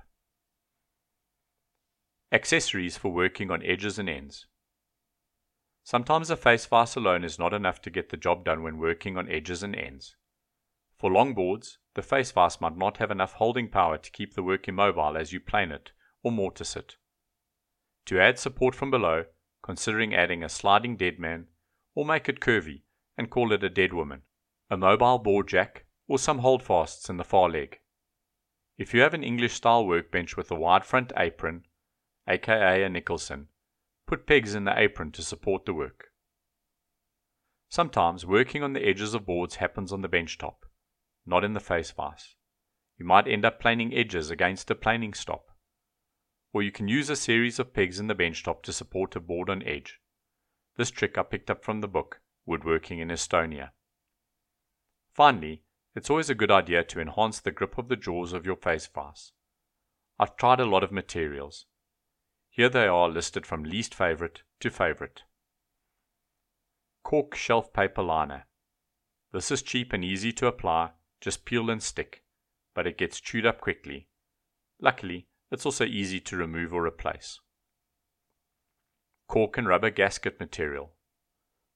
Accessories 2.34 2.98
for 2.98 3.12
working 3.12 3.52
on 3.52 3.62
edges 3.62 3.96
and 3.96 4.08
ends. 4.08 4.46
Sometimes 5.84 6.30
a 6.30 6.36
face 6.36 6.66
vise 6.66 6.96
alone 6.96 7.22
is 7.22 7.38
not 7.38 7.54
enough 7.54 7.80
to 7.82 7.90
get 7.90 8.08
the 8.08 8.16
job 8.16 8.44
done 8.44 8.64
when 8.64 8.78
working 8.78 9.16
on 9.16 9.30
edges 9.30 9.62
and 9.62 9.76
ends. 9.76 10.16
For 10.98 11.12
long 11.12 11.34
boards, 11.34 11.78
the 11.94 12.02
face 12.02 12.32
vise 12.32 12.60
might 12.60 12.76
not 12.76 12.96
have 12.96 13.12
enough 13.12 13.34
holding 13.34 13.68
power 13.68 13.98
to 13.98 14.10
keep 14.10 14.34
the 14.34 14.42
work 14.42 14.66
immobile 14.66 15.16
as 15.16 15.32
you 15.32 15.38
plane 15.38 15.70
it 15.70 15.92
or 16.24 16.32
mortise 16.32 16.74
it. 16.74 16.96
To 18.06 18.18
add 18.18 18.40
support 18.40 18.74
from 18.74 18.90
below, 18.90 19.26
considering 19.62 20.12
adding 20.12 20.42
a 20.42 20.48
sliding 20.48 20.96
dead 20.96 21.20
man, 21.20 21.46
or 21.94 22.04
make 22.04 22.28
it 22.28 22.40
curvy 22.40 22.82
and 23.16 23.30
call 23.30 23.52
it 23.52 23.62
a 23.62 23.70
dead 23.70 23.92
woman, 23.92 24.22
a 24.68 24.76
mobile 24.76 25.20
board 25.20 25.46
jack, 25.46 25.84
or 26.08 26.18
some 26.18 26.40
holdfasts 26.40 27.08
in 27.08 27.16
the 27.16 27.22
far 27.22 27.48
leg. 27.48 27.78
If 28.76 28.92
you 28.92 29.02
have 29.02 29.14
an 29.14 29.22
English 29.22 29.54
style 29.54 29.86
workbench 29.86 30.36
with 30.36 30.50
a 30.50 30.56
wide 30.56 30.84
front 30.84 31.12
apron, 31.16 31.66
aka 32.28 32.82
a 32.82 32.88
Nicholson, 32.88 33.48
put 34.06 34.26
pegs 34.26 34.54
in 34.54 34.64
the 34.64 34.78
apron 34.78 35.12
to 35.12 35.22
support 35.22 35.64
the 35.64 35.74
work. 35.74 36.06
Sometimes 37.68 38.24
working 38.24 38.62
on 38.62 38.72
the 38.72 38.86
edges 38.86 39.14
of 39.14 39.26
boards 39.26 39.56
happens 39.56 39.92
on 39.92 40.02
the 40.02 40.08
bench 40.08 40.38
top 40.38 40.64
not 41.26 41.44
in 41.44 41.54
the 41.54 41.60
face 41.60 41.90
vise. 41.90 42.34
You 42.98 43.06
might 43.06 43.26
end 43.26 43.44
up 43.44 43.60
planing 43.60 43.94
edges 43.94 44.30
against 44.30 44.70
a 44.70 44.74
planing 44.74 45.14
stop. 45.14 45.50
Or 46.52 46.62
you 46.62 46.70
can 46.70 46.86
use 46.86 47.10
a 47.10 47.16
series 47.16 47.58
of 47.58 47.74
pegs 47.74 47.98
in 47.98 48.06
the 48.06 48.14
benchtop 48.14 48.62
to 48.62 48.72
support 48.72 49.16
a 49.16 49.20
board 49.20 49.50
on 49.50 49.62
edge. 49.62 50.00
This 50.76 50.90
trick 50.90 51.18
I 51.18 51.22
picked 51.22 51.50
up 51.50 51.64
from 51.64 51.80
the 51.80 51.88
book, 51.88 52.20
Woodworking 52.46 53.00
in 53.00 53.08
Estonia. 53.08 53.70
Finally, 55.12 55.62
it's 55.96 56.10
always 56.10 56.30
a 56.30 56.34
good 56.34 56.50
idea 56.50 56.84
to 56.84 57.00
enhance 57.00 57.40
the 57.40 57.50
grip 57.50 57.78
of 57.78 57.88
the 57.88 57.96
jaws 57.96 58.32
of 58.32 58.46
your 58.46 58.56
face 58.56 58.86
vise. 58.86 59.32
I've 60.18 60.36
tried 60.36 60.60
a 60.60 60.66
lot 60.66 60.84
of 60.84 60.92
materials. 60.92 61.66
Here 62.54 62.68
they 62.68 62.86
are 62.86 63.08
listed 63.08 63.46
from 63.46 63.64
least 63.64 63.96
favorite 63.96 64.42
to 64.60 64.70
favorite. 64.70 65.24
Cork 67.02 67.34
shelf 67.34 67.72
paper 67.72 68.00
liner. 68.00 68.46
This 69.32 69.50
is 69.50 69.60
cheap 69.60 69.92
and 69.92 70.04
easy 70.04 70.30
to 70.34 70.46
apply 70.46 70.92
just 71.20 71.44
peel 71.46 71.68
and 71.68 71.82
stick, 71.82 72.22
but 72.72 72.86
it 72.86 72.96
gets 72.96 73.20
chewed 73.20 73.44
up 73.44 73.60
quickly. 73.60 74.06
Luckily, 74.80 75.26
it's 75.50 75.66
also 75.66 75.84
easy 75.84 76.20
to 76.20 76.36
remove 76.36 76.72
or 76.72 76.86
replace. 76.86 77.40
Cork 79.26 79.58
and 79.58 79.66
rubber 79.66 79.90
gasket 79.90 80.38
material. 80.38 80.92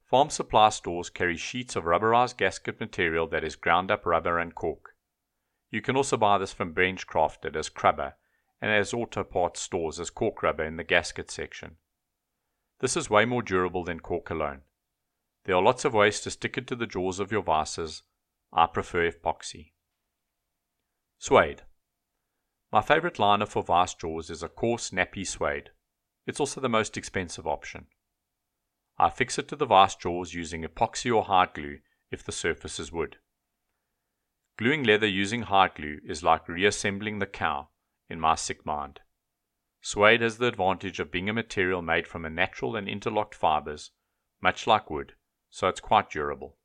Farm 0.04 0.30
supply 0.30 0.68
stores 0.68 1.10
carry 1.10 1.36
sheets 1.36 1.74
of 1.74 1.86
rubberized 1.86 2.36
gasket 2.36 2.78
material 2.78 3.26
that 3.26 3.42
is 3.42 3.56
ground 3.56 3.90
up 3.90 4.06
rubber 4.06 4.38
and 4.38 4.54
cork. 4.54 4.94
You 5.72 5.82
can 5.82 5.96
also 5.96 6.16
buy 6.16 6.38
this 6.38 6.52
from 6.52 6.72
Benchcrafted 6.72 7.56
as 7.56 7.68
crubber 7.68 8.14
and 8.60 8.70
as 8.70 8.92
auto 8.92 9.24
parts 9.24 9.60
stores 9.60 10.00
as 10.00 10.10
cork 10.10 10.42
rubber 10.42 10.64
in 10.64 10.76
the 10.76 10.84
gasket 10.84 11.30
section. 11.30 11.76
This 12.80 12.96
is 12.96 13.10
way 13.10 13.24
more 13.24 13.42
durable 13.42 13.84
than 13.84 14.00
cork 14.00 14.30
alone. 14.30 14.62
There 15.44 15.56
are 15.56 15.62
lots 15.62 15.84
of 15.84 15.94
ways 15.94 16.20
to 16.20 16.30
stick 16.30 16.58
it 16.58 16.66
to 16.68 16.76
the 16.76 16.86
jaws 16.86 17.20
of 17.20 17.32
your 17.32 17.42
vices 17.42 18.02
I 18.52 18.66
prefer 18.66 19.10
epoxy. 19.10 19.72
Suede. 21.18 21.62
My 22.72 22.82
favorite 22.82 23.18
liner 23.18 23.46
for 23.46 23.62
vise 23.62 23.94
jaws 23.94 24.30
is 24.30 24.42
a 24.42 24.48
coarse 24.48 24.90
nappy 24.90 25.26
suede. 25.26 25.70
It's 26.26 26.40
also 26.40 26.60
the 26.60 26.68
most 26.68 26.96
expensive 26.96 27.46
option. 27.46 27.86
I 28.98 29.10
fix 29.10 29.38
it 29.38 29.48
to 29.48 29.56
the 29.56 29.66
vise 29.66 29.94
jaws 29.94 30.34
using 30.34 30.64
epoxy 30.64 31.14
or 31.14 31.24
hard 31.24 31.54
glue 31.54 31.78
if 32.10 32.24
the 32.24 32.32
surface 32.32 32.78
is 32.78 32.92
wood. 32.92 33.16
Gluing 34.58 34.82
leather 34.82 35.06
using 35.06 35.42
hard 35.42 35.74
glue 35.74 36.00
is 36.04 36.22
like 36.22 36.48
reassembling 36.48 37.18
the 37.18 37.26
cow 37.26 37.68
in 38.08 38.20
my 38.20 38.34
sick 38.34 38.66
mind. 38.66 39.00
Suede 39.80 40.20
has 40.20 40.38
the 40.38 40.48
advantage 40.48 41.00
of 41.00 41.10
being 41.10 41.28
a 41.28 41.32
material 41.32 41.82
made 41.82 42.06
from 42.06 42.24
a 42.24 42.30
natural 42.30 42.76
and 42.76 42.88
interlocked 42.88 43.34
fibers, 43.34 43.92
much 44.40 44.66
like 44.66 44.90
wood, 44.90 45.14
so 45.50 45.68
it's 45.68 45.80
quite 45.80 46.10
durable. 46.10 46.57